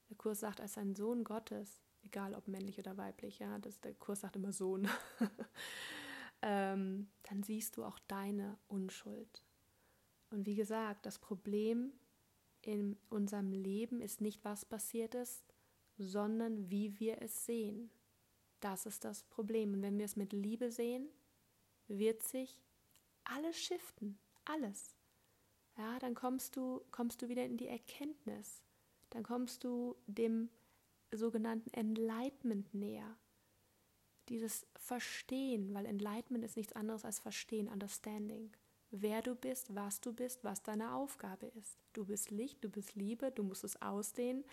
der 0.09 0.15
Kurs 0.15 0.39
sagt, 0.39 0.61
als 0.61 0.77
ein 0.77 0.95
Sohn 0.95 1.23
Gottes, 1.23 1.81
egal 2.03 2.35
ob 2.35 2.47
männlich 2.47 2.77
oder 2.77 2.95
weiblich, 2.97 3.39
ja, 3.39 3.57
das, 3.57 3.81
der 3.81 3.95
Kurs 3.95 4.21
sagt 4.21 4.35
immer 4.35 4.53
Sohn, 4.53 4.87
ähm, 6.43 7.09
dann 7.23 7.41
siehst 7.41 7.75
du 7.75 7.83
auch 7.83 7.97
deine 8.07 8.57
Unschuld. 8.67 9.43
Und 10.29 10.45
wie 10.45 10.55
gesagt, 10.55 11.05
das 11.05 11.19
Problem 11.19 11.93
in 12.61 12.97
unserem 13.09 13.51
Leben 13.51 14.01
ist 14.01 14.21
nicht, 14.21 14.43
was 14.43 14.65
passiert 14.65 15.15
ist, 15.15 15.43
sondern 15.97 16.69
wie 16.69 16.99
wir 16.99 17.21
es 17.21 17.45
sehen. 17.45 17.89
Das 18.59 18.85
ist 18.85 19.03
das 19.05 19.23
Problem. 19.23 19.73
Und 19.73 19.81
wenn 19.81 19.97
wir 19.97 20.05
es 20.05 20.15
mit 20.15 20.33
Liebe 20.33 20.71
sehen, 20.71 21.07
wird 21.87 22.23
sich 22.23 22.61
alles 23.23 23.57
shiften, 23.57 24.17
alles. 24.45 24.95
Ja, 25.77 25.99
dann 25.99 26.15
kommst 26.15 26.55
du, 26.55 26.81
kommst 26.91 27.21
du 27.21 27.29
wieder 27.29 27.45
in 27.45 27.57
die 27.57 27.67
Erkenntnis. 27.67 28.63
Dann 29.11 29.23
kommst 29.23 29.63
du 29.63 29.95
dem 30.07 30.49
sogenannten 31.11 31.71
Enlightenment 31.73 32.73
näher. 32.73 33.17
Dieses 34.29 34.67
Verstehen, 34.75 35.73
weil 35.73 35.85
Enlightenment 35.85 36.43
ist 36.43 36.57
nichts 36.57 36.73
anderes 36.73 37.05
als 37.05 37.19
Verstehen, 37.19 37.69
Understanding. 37.69 38.51
Wer 38.91 39.21
du 39.21 39.35
bist, 39.35 39.75
was 39.75 39.99
du 39.99 40.13
bist, 40.13 40.43
was 40.43 40.63
deine 40.63 40.93
Aufgabe 40.93 41.47
ist. 41.47 41.77
Du 41.93 42.05
bist 42.05 42.31
Licht, 42.31 42.63
du 42.63 42.69
bist 42.69 42.95
Liebe, 42.95 43.31
du 43.31 43.43
musst 43.43 43.63
es 43.63 43.81
ausdehnen. 43.81 44.45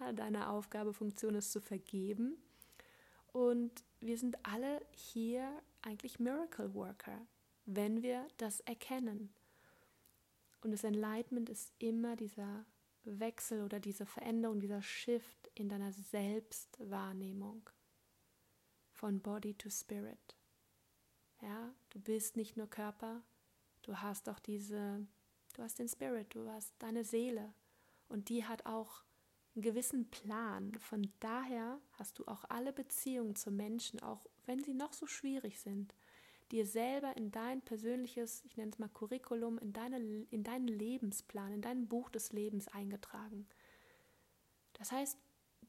Ja, 0.00 0.12
deine 0.12 0.48
Aufgabe, 0.48 0.94
Funktion 0.94 1.34
ist 1.34 1.52
zu 1.52 1.60
vergeben 1.60 2.38
und 3.32 3.82
wir 4.00 4.18
sind 4.18 4.36
alle 4.44 4.84
hier 4.92 5.62
eigentlich 5.80 6.20
Miracle 6.20 6.74
Worker, 6.74 7.26
wenn 7.64 8.02
wir 8.02 8.28
das 8.36 8.60
erkennen. 8.60 9.32
Und 10.60 10.70
das 10.70 10.84
Enlightenment 10.84 11.48
ist 11.48 11.72
immer 11.78 12.14
dieser 12.14 12.64
Wechsel 13.04 13.64
oder 13.64 13.80
diese 13.80 14.06
Veränderung, 14.06 14.60
dieser 14.60 14.82
Shift 14.82 15.50
in 15.54 15.68
deiner 15.68 15.92
Selbstwahrnehmung 15.92 17.68
von 18.92 19.20
Body 19.20 19.54
to 19.54 19.70
Spirit. 19.70 20.36
Ja, 21.40 21.74
du 21.90 21.98
bist 21.98 22.36
nicht 22.36 22.56
nur 22.56 22.68
Körper, 22.68 23.22
du 23.82 24.00
hast 24.00 24.28
auch 24.28 24.38
diese, 24.38 25.06
du 25.54 25.62
hast 25.62 25.78
den 25.78 25.88
Spirit, 25.88 26.34
du 26.34 26.48
hast 26.48 26.74
deine 26.78 27.04
Seele 27.04 27.52
und 28.08 28.28
die 28.28 28.44
hat 28.44 28.66
auch 28.66 29.02
einen 29.54 29.62
gewissen 29.62 30.10
Plan. 30.10 30.74
Von 30.74 31.12
daher 31.20 31.80
hast 31.92 32.18
du 32.18 32.26
auch 32.26 32.44
alle 32.48 32.72
Beziehungen 32.72 33.36
zu 33.36 33.50
Menschen, 33.50 34.00
auch 34.02 34.26
wenn 34.46 34.62
sie 34.62 34.74
noch 34.74 34.92
so 34.92 35.06
schwierig 35.06 35.60
sind, 35.60 35.94
dir 36.50 36.66
selber 36.66 37.16
in 37.16 37.30
dein 37.30 37.62
persönliches, 37.62 38.44
ich 38.44 38.56
nenne 38.56 38.70
es 38.70 38.78
mal 38.78 38.88
Curriculum, 38.88 39.58
in, 39.58 39.72
deine, 39.72 39.98
in 40.30 40.44
deinen 40.44 40.68
Lebensplan, 40.68 41.52
in 41.52 41.62
dein 41.62 41.88
Buch 41.88 42.10
des 42.10 42.32
Lebens 42.32 42.68
eingetragen. 42.68 43.46
Das 44.74 44.92
heißt, 44.92 45.18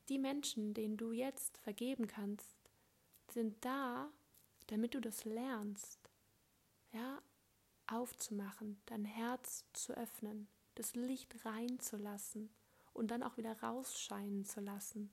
die 0.10 0.20
Menschen, 0.20 0.74
denen 0.74 0.98
du 0.98 1.12
jetzt 1.12 1.58
vergeben 1.60 2.08
kannst, 2.08 2.58
sind 3.32 3.64
da, 3.64 4.12
damit 4.68 4.94
du 4.94 5.00
das 5.00 5.24
lernst, 5.24 6.10
ja, 6.92 7.22
aufzumachen, 7.88 8.80
dein 8.86 9.06
Herz 9.06 9.66
zu 9.74 9.94
öffnen, 9.94 10.48
das 10.76 10.96
Licht 10.96 11.46
reinzulassen 11.46 12.50
und 12.94 13.12
dann 13.12 13.24
auch 13.24 13.38
wieder 13.38 13.60
rausscheinen 13.62 14.46
zu 14.46 14.62
lassen, 14.62 15.12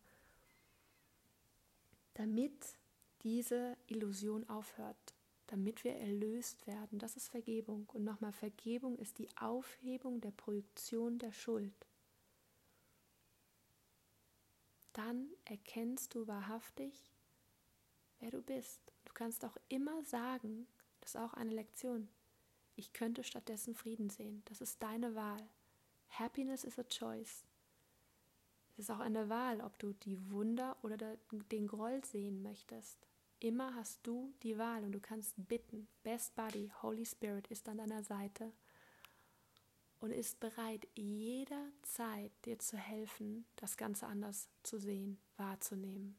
damit 2.15 2.79
diese 3.23 3.77
Illusion 3.87 4.49
aufhört, 4.49 5.15
damit 5.47 5.85
wir 5.85 5.95
erlöst 5.97 6.67
werden. 6.67 6.99
Das 6.99 7.17
ist 7.17 7.29
Vergebung. 7.29 7.89
Und 7.93 8.05
nochmal, 8.05 8.33
Vergebung 8.33 8.99
ist 8.99 9.19
die 9.19 9.29
Aufhebung 9.37 10.21
der 10.21 10.31
Projektion 10.31 11.19
der 11.19 11.33
Schuld. 11.33 11.75
Dann 14.93 15.29
erkennst 15.45 16.15
du 16.15 16.27
wahrhaftig, 16.27 17.11
wer 18.19 18.31
du 18.31 18.43
bist. 18.43 18.81
Du 19.05 19.13
kannst 19.13 19.45
auch 19.45 19.57
immer 19.69 20.03
sagen, 20.05 20.67
das 21.01 21.15
ist 21.15 21.21
auch 21.21 21.35
eine 21.35 21.53
Lektion, 21.53 22.09
ich 22.81 22.95
könnte 22.95 23.23
stattdessen 23.25 23.75
Frieden 23.75 24.09
sehen. 24.09 24.43
Das 24.47 24.63
ist 24.63 24.83
deine 24.83 25.15
Wahl. 25.15 25.47
Happiness 26.09 26.65
is 26.65 26.79
a 26.79 26.85
choice. 26.85 27.45
Es 28.73 28.79
ist 28.81 28.91
auch 28.91 29.01
eine 29.01 29.29
Wahl, 29.29 29.61
ob 29.61 29.79
du 29.79 29.93
die 29.93 30.19
Wunder 30.31 30.77
oder 30.83 30.97
den 31.53 31.67
Groll 31.67 32.03
sehen 32.05 32.43
möchtest. 32.43 32.97
Immer 33.39 33.75
hast 33.75 34.01
du 34.07 34.33
die 34.43 34.57
Wahl 34.57 34.83
und 34.83 34.93
du 34.93 35.01
kannst 35.01 35.35
bitten. 35.37 35.89
Best 36.03 36.35
Buddy, 36.35 36.73
Holy 36.83 37.05
Spirit 37.05 37.47
ist 37.49 37.69
an 37.69 37.77
deiner 37.77 38.03
Seite 38.03 38.51
und 40.01 40.11
ist 40.11 40.41
bereit, 40.41 40.89
jederzeit 40.95 42.33
dir 42.47 42.59
zu 42.59 42.79
helfen, 42.79 43.45
das 43.57 43.77
Ganze 43.77 44.07
anders 44.07 44.49
zu 44.63 44.79
sehen, 44.79 45.19
wahrzunehmen. 45.37 46.17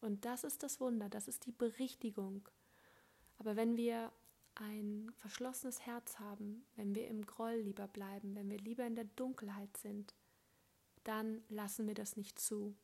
Und 0.00 0.24
das 0.24 0.42
ist 0.42 0.64
das 0.64 0.80
Wunder, 0.80 1.08
das 1.08 1.28
ist 1.28 1.46
die 1.46 1.52
Berichtigung. 1.52 2.48
Aber 3.38 3.54
wenn 3.54 3.76
wir 3.76 4.12
ein 4.54 5.10
verschlossenes 5.16 5.86
Herz 5.86 6.18
haben, 6.18 6.64
wenn 6.76 6.94
wir 6.94 7.08
im 7.08 7.24
Groll 7.24 7.54
lieber 7.54 7.88
bleiben, 7.88 8.34
wenn 8.34 8.50
wir 8.50 8.58
lieber 8.58 8.86
in 8.86 8.94
der 8.94 9.04
Dunkelheit 9.04 9.76
sind, 9.76 10.14
dann 11.04 11.42
lassen 11.48 11.86
wir 11.86 11.94
das 11.94 12.16
nicht 12.16 12.38
zu. 12.38 12.76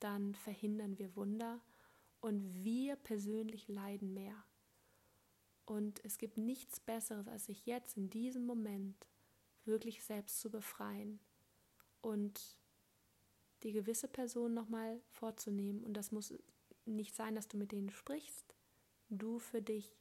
Dann 0.00 0.34
verhindern 0.34 0.98
wir 0.98 1.14
Wunder 1.14 1.60
und 2.20 2.64
wir 2.64 2.96
persönlich 2.96 3.68
leiden 3.68 4.14
mehr. 4.14 4.44
Und 5.64 6.04
es 6.04 6.18
gibt 6.18 6.38
nichts 6.38 6.80
Besseres, 6.80 7.28
als 7.28 7.46
sich 7.46 7.66
jetzt 7.66 7.96
in 7.96 8.10
diesem 8.10 8.46
Moment 8.46 9.06
wirklich 9.64 10.02
selbst 10.02 10.40
zu 10.40 10.50
befreien 10.50 11.20
und 12.00 12.58
die 13.62 13.72
gewisse 13.72 14.08
Person 14.08 14.54
nochmal 14.54 15.00
vorzunehmen. 15.10 15.84
Und 15.84 15.94
das 15.94 16.10
muss 16.10 16.34
nicht 16.84 17.14
sein, 17.14 17.36
dass 17.36 17.46
du 17.46 17.56
mit 17.56 17.70
denen 17.70 17.90
sprichst. 17.90 18.56
Du 19.08 19.38
für 19.38 19.62
dich 19.62 19.94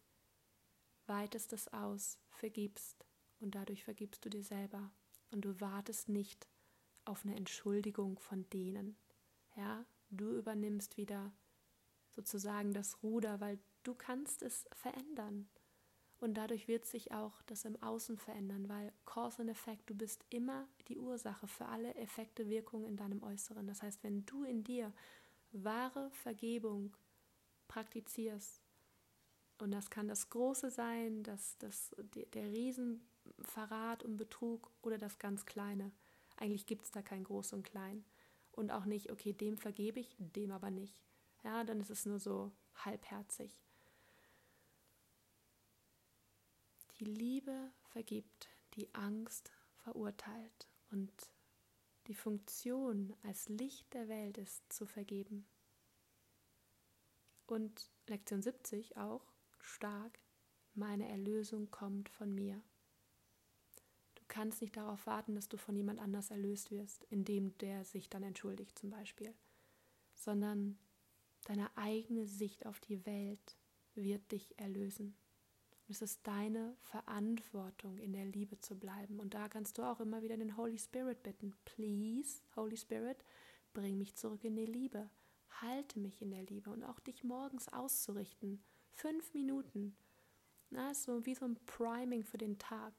weitest 1.12 1.52
es 1.52 1.67
aus, 1.74 2.17
vergibst 2.30 3.06
und 3.41 3.54
dadurch 3.54 3.84
vergibst 3.84 4.24
du 4.24 4.30
dir 4.30 4.43
selber. 4.43 4.89
Und 5.32 5.41
du 5.41 5.60
wartest 5.60 6.08
nicht 6.08 6.47
auf 7.04 7.26
eine 7.26 7.36
Entschuldigung 7.36 8.17
von 8.17 8.50
denen. 8.50 8.95
Ja, 9.58 9.86
du 10.10 10.38
übernimmst 10.38 10.95
wieder 10.95 11.34
sozusagen 12.12 12.74
das 12.74 13.04
Ruder, 13.04 13.41
weil 13.41 13.60
du 13.84 13.93
kannst 13.93 14.41
es 14.41 14.65
verändern. 14.71 15.50
Und 16.19 16.36
dadurch 16.36 16.67
wird 16.67 16.86
sich 16.86 17.12
auch 17.12 17.41
das 17.43 17.65
im 17.65 17.82
Außen 17.82 18.17
verändern, 18.17 18.69
weil 18.69 18.93
Cause 19.06 19.41
and 19.41 19.50
Effect, 19.52 19.89
du 19.89 19.95
bist 19.95 20.24
immer 20.30 20.67
die 20.88 20.97
Ursache 20.97 21.47
für 21.47 21.65
alle 21.65 21.93
Effekte, 21.95 22.47
Wirkungen 22.47 22.86
in 22.86 22.95
deinem 22.95 23.21
Äußeren. 23.24 23.67
Das 23.67 23.82
heißt, 23.82 24.04
wenn 24.04 24.26
du 24.26 24.43
in 24.43 24.63
dir 24.63 24.93
wahre 25.52 26.10
Vergebung 26.12 26.95
praktizierst, 27.67 28.61
und 29.62 29.71
das 29.71 29.91
kann 29.91 30.08
das 30.08 30.30
Große 30.30 30.71
sein, 30.71 31.21
das, 31.21 31.56
das, 31.60 31.95
der 32.34 32.52
Riesenverrat 32.52 34.04
und 34.04 34.17
Betrug 34.17 34.71
oder 34.82 34.97
das 34.97 35.19
ganz 35.19 35.45
Kleine, 35.45 35.91
eigentlich 36.38 36.65
gibt 36.65 36.86
es 36.86 36.91
da 36.91 37.04
kein 37.04 37.24
Groß 37.24 37.54
und 37.54 37.63
Klein. 37.63 38.04
und 38.54 38.71
auch 38.71 38.86
nicht, 38.86 39.12
okay, 39.12 39.34
dem 39.34 39.58
vergebe 39.58 40.00
ich, 40.00 40.15
dem 40.17 40.52
aber 40.52 40.71
nicht. 40.71 41.00
Ja, 41.43 41.63
dann 41.63 41.80
ist 41.80 41.91
es 41.91 42.06
nur 42.06 42.19
so 42.19 42.52
halbherzig. 42.76 43.62
Die 47.00 47.06
Liebe 47.06 47.71
vergibt, 47.91 48.50
die 48.74 48.93
Angst 48.93 49.52
verurteilt 49.84 50.67
und 50.89 51.12
die 52.08 52.15
Funktion 52.15 53.15
als 53.24 53.47
Licht 53.47 53.93
der 53.93 54.10
Welt 54.10 54.38
ist 54.38 54.74
zu 54.74 54.86
vergeben. 54.86 55.45
Und 57.45 57.89
Lektion 58.08 58.41
70 58.41 58.97
auch 58.97 59.30
stark, 59.63 60.19
meine 60.74 61.08
Erlösung 61.10 61.69
kommt 61.71 62.10
von 62.10 62.34
mir. 62.34 62.62
Du 64.15 64.24
kannst 64.28 64.62
nicht 64.62 64.78
darauf 64.78 65.06
warten, 65.06 65.36
dass 65.36 65.50
du 65.50 65.58
von 65.58 65.76
jemand 65.76 66.00
anders 66.00 66.32
erlöst 66.32 66.71
wirst, 66.71 67.04
indem 67.06 67.58
der 67.58 67.84
sich 67.84 68.10
dann 68.10 68.24
entschuldigt 68.24 68.78
zum 68.80 68.89
Beispiel, 68.89 69.34
sondern 70.15 70.78
deine 71.45 71.76
eigene 71.76 72.26
Sicht 72.26 72.65
auf 72.65 72.80
die 72.80 73.06
Welt 73.06 73.58
wird 73.95 74.32
dich 74.32 74.58
erlösen. 74.58 75.15
es 75.88 76.02
ist 76.02 76.26
deine 76.26 76.78
Verantwortung, 76.84 77.97
in 77.97 78.13
der 78.13 78.24
Liebe 78.24 78.58
zu 78.60 78.80
bleiben. 78.80 79.19
Und 79.19 79.34
da 79.34 79.50
kannst 79.50 79.78
du 79.78 79.84
auch 79.84 80.00
immer 80.00 80.21
wieder 80.21 80.38
den 80.38 80.56
Holy 80.56 80.78
Spirit 80.78 81.21
bitten. 81.21 81.54
Please, 81.65 82.41
Holy 82.56 82.78
Spirit, 82.78 83.26
bring 83.74 83.97
mich 83.97 84.15
zurück 84.15 84.45
in 84.45 84.56
die 84.56 84.65
Liebe. 84.65 85.10
Halte 85.60 86.00
mich 86.00 86.21
in 86.21 86.32
der 86.32 86.43
Liebe 86.43 86.69
und 86.69 86.86
auch 86.86 87.02
dich 87.02 87.26
morgens 87.26 87.67
auszurichten. 87.67 88.63
Fünf 88.93 89.34
Minuten. 89.34 89.95
Na, 90.69 90.93
so 90.93 91.25
wie 91.25 91.36
so 91.36 91.45
ein 91.45 91.58
Priming 91.65 92.23
für 92.23 92.38
den 92.38 92.58
Tag. 92.58 92.93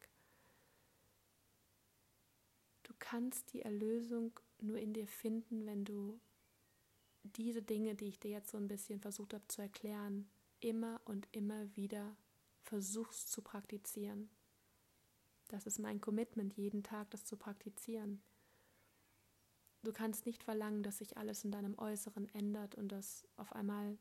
Du 2.83 2.93
kannst 2.99 3.53
die 3.53 3.63
Erlösung 3.63 4.39
nur 4.61 4.79
in 4.79 4.93
dir 4.93 5.07
finden, 5.07 5.65
wenn 5.67 5.85
du 5.85 6.21
diese 7.23 7.63
Dinge, 7.63 7.95
die 7.95 8.07
ich 8.07 8.19
dir 8.19 8.31
jetzt 8.31 8.51
so 8.51 8.59
ein 8.59 8.69
bisschen 8.69 9.01
versucht 9.01 9.35
habe 9.35 9.47
zu 9.49 9.63
erklären, 9.63 10.29
immer 10.61 11.01
und 11.05 11.29
immer 11.33 11.75
wieder 11.77 12.17
versuchst 12.63 13.31
zu 13.31 13.43
praktizieren. 13.43 14.31
Das 15.49 15.67
ist 15.67 15.79
mein 15.79 16.01
Commitment, 16.01 16.55
jeden 16.55 16.83
Tag 16.83 17.11
das 17.11 17.25
zu 17.25 17.37
praktizieren. 17.37 18.23
Du 19.83 19.93
kannst 19.93 20.27
nicht 20.27 20.45
verlangen, 20.45 20.83
dass 20.83 20.99
sich 20.99 21.17
alles 21.17 21.45
in 21.45 21.51
deinem 21.51 21.77
Äußeren 21.79 22.33
ändert 22.35 22.75
und 22.77 22.89
dass 22.89 23.27
auf 23.37 23.53
einmal 23.53 23.99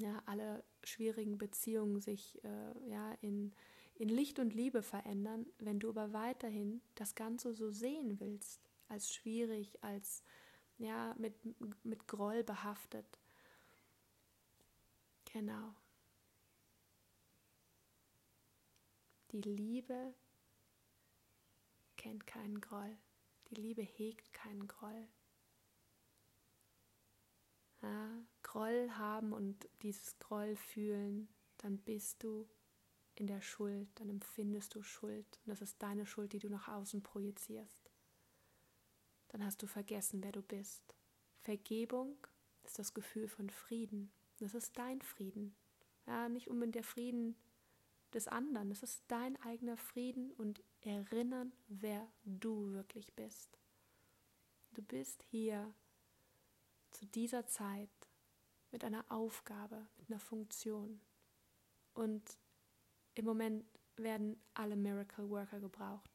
ja, 0.00 0.22
alle 0.26 0.64
schwierigen 0.84 1.38
Beziehungen 1.38 2.00
sich 2.00 2.42
äh, 2.44 2.88
ja, 2.88 3.12
in, 3.20 3.52
in 3.94 4.08
Licht 4.08 4.38
und 4.38 4.54
Liebe 4.54 4.82
verändern, 4.82 5.46
wenn 5.58 5.78
du 5.80 5.90
aber 5.90 6.12
weiterhin 6.12 6.80
das 6.94 7.14
Ganze 7.14 7.54
so 7.54 7.70
sehen 7.70 8.18
willst, 8.20 8.60
als 8.88 9.14
schwierig, 9.14 9.82
als 9.82 10.22
ja, 10.78 11.14
mit, 11.18 11.34
mit 11.84 12.08
Groll 12.08 12.42
behaftet. 12.42 13.06
Genau. 15.32 15.74
Die 19.32 19.42
Liebe 19.42 20.14
kennt 21.96 22.26
keinen 22.26 22.60
Groll. 22.60 22.96
Die 23.50 23.54
Liebe 23.54 23.82
hegt 23.82 24.32
keinen 24.32 24.66
Groll. 24.66 25.08
Ja, 27.82 28.24
Groll 28.50 28.90
haben 28.98 29.32
und 29.32 29.68
dieses 29.82 30.18
Groll 30.18 30.56
fühlen, 30.56 31.28
dann 31.58 31.78
bist 31.78 32.24
du 32.24 32.48
in 33.14 33.28
der 33.28 33.40
Schuld, 33.40 33.88
dann 33.94 34.10
empfindest 34.10 34.74
du 34.74 34.82
Schuld. 34.82 35.38
Und 35.44 35.50
das 35.50 35.62
ist 35.62 35.80
deine 35.80 36.04
Schuld, 36.04 36.32
die 36.32 36.40
du 36.40 36.48
nach 36.48 36.66
außen 36.66 37.00
projizierst. 37.00 37.92
Dann 39.28 39.44
hast 39.44 39.62
du 39.62 39.68
vergessen, 39.68 40.24
wer 40.24 40.32
du 40.32 40.42
bist. 40.42 40.96
Vergebung 41.38 42.16
ist 42.64 42.76
das 42.80 42.92
Gefühl 42.92 43.28
von 43.28 43.50
Frieden. 43.50 44.10
Das 44.40 44.54
ist 44.54 44.76
dein 44.76 45.00
Frieden. 45.00 45.54
Ja, 46.08 46.28
nicht 46.28 46.48
unbedingt 46.48 46.74
der 46.74 46.82
Frieden 46.82 47.36
des 48.12 48.26
anderen. 48.26 48.72
Es 48.72 48.82
ist 48.82 49.04
dein 49.06 49.40
eigener 49.42 49.76
Frieden 49.76 50.32
und 50.32 50.60
erinnern, 50.80 51.52
wer 51.68 52.10
du 52.24 52.72
wirklich 52.72 53.14
bist. 53.14 53.60
Du 54.72 54.82
bist 54.82 55.22
hier 55.22 55.72
zu 56.90 57.06
dieser 57.06 57.46
Zeit 57.46 58.09
mit 58.70 58.84
einer 58.84 59.04
Aufgabe, 59.08 59.86
mit 59.98 60.10
einer 60.10 60.20
Funktion. 60.20 61.00
Und 61.94 62.38
im 63.14 63.24
Moment 63.24 63.64
werden 63.96 64.40
alle 64.54 64.76
Miracle 64.76 65.28
Worker 65.28 65.60
gebraucht, 65.60 66.10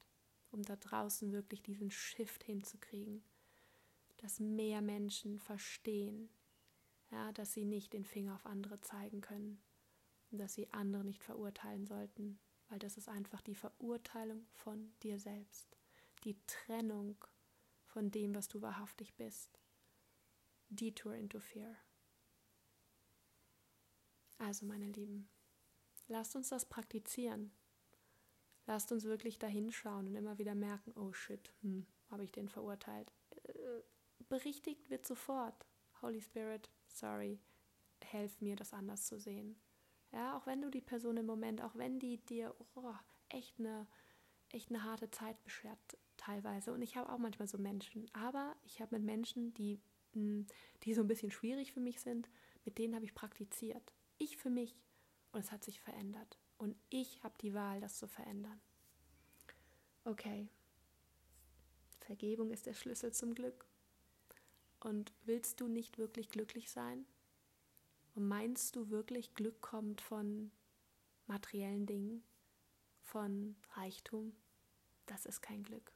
um 0.52 0.64
da 0.64 0.76
draußen 0.76 1.32
wirklich 1.32 1.62
diesen 1.62 1.92
Shift 1.92 2.44
hinzukriegen, 2.44 3.24
dass 4.18 4.40
mehr 4.40 4.82
Menschen 4.82 5.40
verstehen, 5.40 6.30
ja, 7.12 7.32
dass 7.34 7.54
sie 7.54 7.66
nicht 7.66 7.94
den 7.94 8.06
Finger 8.06 8.36
auf 8.36 8.46
andere 8.46 8.80
zeigen 8.82 9.22
können 9.22 9.62
und 10.32 10.40
dass 10.40 10.54
sie 10.54 10.72
andere 10.74 11.04
nicht 11.04 11.24
verurteilen 11.24 11.86
sollten, 11.86 12.40
weil 12.70 12.80
das 12.80 12.98
ist 12.98 13.10
einfach 13.10 13.42
die 13.42 13.56
Verurteilung 13.56 14.46
von 14.54 14.94
dir 15.04 15.20
selbst, 15.20 15.78
die 16.24 16.38
Trennung 16.48 17.16
von 17.86 18.10
dem, 18.12 18.34
was 18.34 18.48
du 18.48 18.62
wahrhaftig 18.62 19.14
bist. 19.16 19.60
Detour 20.70 21.14
into 21.14 21.40
Fear. 21.40 21.76
Also, 24.38 24.66
meine 24.66 24.92
Lieben, 24.92 25.30
lasst 26.08 26.36
uns 26.36 26.50
das 26.50 26.66
praktizieren. 26.66 27.52
Lasst 28.68 28.92
uns 28.92 29.04
wirklich 29.04 29.38
dahinschauen 29.38 30.08
und 30.08 30.16
immer 30.16 30.38
wieder 30.38 30.56
merken, 30.56 30.92
oh 30.96 31.14
shit, 31.14 31.52
hm, 31.62 31.86
habe 32.10 32.24
ich 32.24 32.32
den 32.32 32.50
verurteilt. 32.50 33.14
Äh, 33.44 33.82
berichtigt 34.28 34.90
wird 34.90 35.06
sofort. 35.06 35.66
Holy 36.02 36.22
Spirit, 36.22 36.70
sorry, 36.88 37.40
helf 38.04 38.42
mir, 38.42 38.56
das 38.56 38.74
anders 38.74 39.06
zu 39.06 39.20
sehen. 39.20 39.56
Ja, 40.12 40.38
auch 40.38 40.46
wenn 40.46 40.62
du 40.62 40.70
die 40.70 40.82
Person 40.82 41.18
im 41.18 41.26
Moment, 41.26 41.62
auch 41.62 41.76
wenn 41.76 42.00
die 42.00 42.18
dir 42.18 42.56
oh, 42.76 42.94
echt 43.30 43.60
eine 43.60 43.88
echt 44.50 44.70
eine 44.70 44.84
harte 44.84 45.12
Zeit 45.12 45.44
beschert 45.44 45.80
teilweise 46.18 46.72
und 46.74 46.82
ich 46.82 46.96
habe 46.96 47.12
auch 47.12 47.18
manchmal 47.18 47.48
so 47.48 47.58
Menschen, 47.58 48.06
aber 48.14 48.56
ich 48.64 48.82
habe 48.82 48.96
mit 48.96 49.06
Menschen, 49.06 49.54
die 49.54 49.80
hm, 50.14 50.48
die 50.84 50.94
so 50.94 51.02
ein 51.02 51.08
bisschen 51.08 51.32
schwierig 51.32 51.74
für 51.74 51.82
mich 51.82 52.00
sind, 52.00 52.30
mit 52.64 52.78
denen 52.78 52.96
habe 52.96 53.06
ich 53.06 53.14
praktiziert. 53.14 53.94
Ich 54.18 54.38
für 54.38 54.50
mich 54.50 54.82
und 55.32 55.42
es 55.42 55.52
hat 55.52 55.64
sich 55.64 55.80
verändert 55.80 56.40
und 56.58 56.76
ich 56.90 57.24
habe 57.24 57.36
die 57.42 57.54
Wahl, 57.54 57.82
das 57.82 57.98
zu 57.98 58.08
verändern. 58.08 58.62
Okay. 60.06 60.50
Vergebung 62.00 62.52
ist 62.52 62.68
der 62.68 62.74
Schlüssel 62.74 63.12
zum 63.12 63.34
Glück. 63.34 63.66
Und 64.80 65.14
willst 65.24 65.60
du 65.60 65.68
nicht 65.68 65.98
wirklich 65.98 66.30
glücklich 66.30 66.70
sein? 66.70 67.06
Und 68.14 68.28
meinst 68.28 68.76
du 68.76 68.90
wirklich, 68.90 69.34
Glück 69.34 69.62
kommt 69.62 70.00
von 70.00 70.52
materiellen 71.26 71.88
Dingen, 71.88 72.24
von 73.02 73.56
Reichtum? 73.72 74.36
Das 75.08 75.26
ist 75.26 75.42
kein 75.42 75.64
Glück. 75.64 75.92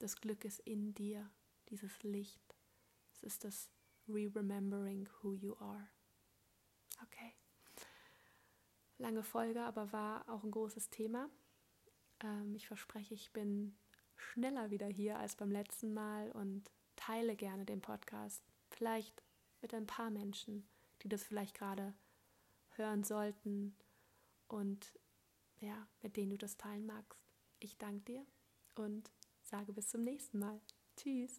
Das 0.00 0.16
Glück 0.16 0.44
ist 0.44 0.58
in 0.60 0.94
dir, 0.94 1.30
dieses 1.70 2.02
Licht. 2.02 2.56
Es 3.12 3.22
ist 3.22 3.44
das 3.44 3.70
Re-Remembering 4.08 5.08
who 5.22 5.32
you 5.32 5.56
are. 5.58 5.88
Okay. 7.02 7.32
Lange 8.98 9.22
Folge, 9.22 9.62
aber 9.62 9.92
war 9.92 10.28
auch 10.28 10.44
ein 10.44 10.50
großes 10.50 10.90
Thema. 10.90 11.28
Ähm, 12.20 12.54
ich 12.54 12.66
verspreche, 12.66 13.14
ich 13.14 13.32
bin 13.32 13.76
schneller 14.16 14.70
wieder 14.70 14.86
hier 14.86 15.18
als 15.18 15.36
beim 15.36 15.50
letzten 15.50 15.92
Mal 15.92 16.30
und 16.32 16.70
teile 16.96 17.36
gerne 17.36 17.64
den 17.64 17.80
Podcast. 17.80 18.42
Vielleicht 18.70 19.22
mit 19.60 19.74
ein 19.74 19.86
paar 19.86 20.10
Menschen 20.10 20.68
die 21.04 21.08
das 21.08 21.22
vielleicht 21.22 21.54
gerade 21.54 21.94
hören 22.70 23.04
sollten 23.04 23.76
und 24.48 24.98
ja, 25.60 25.86
mit 26.02 26.16
denen 26.16 26.30
du 26.30 26.38
das 26.38 26.56
teilen 26.56 26.86
magst. 26.86 27.20
Ich 27.60 27.78
danke 27.78 28.04
dir 28.04 28.26
und 28.74 29.10
sage 29.42 29.72
bis 29.72 29.88
zum 29.88 30.02
nächsten 30.02 30.38
Mal. 30.38 30.60
Tschüss. 30.96 31.36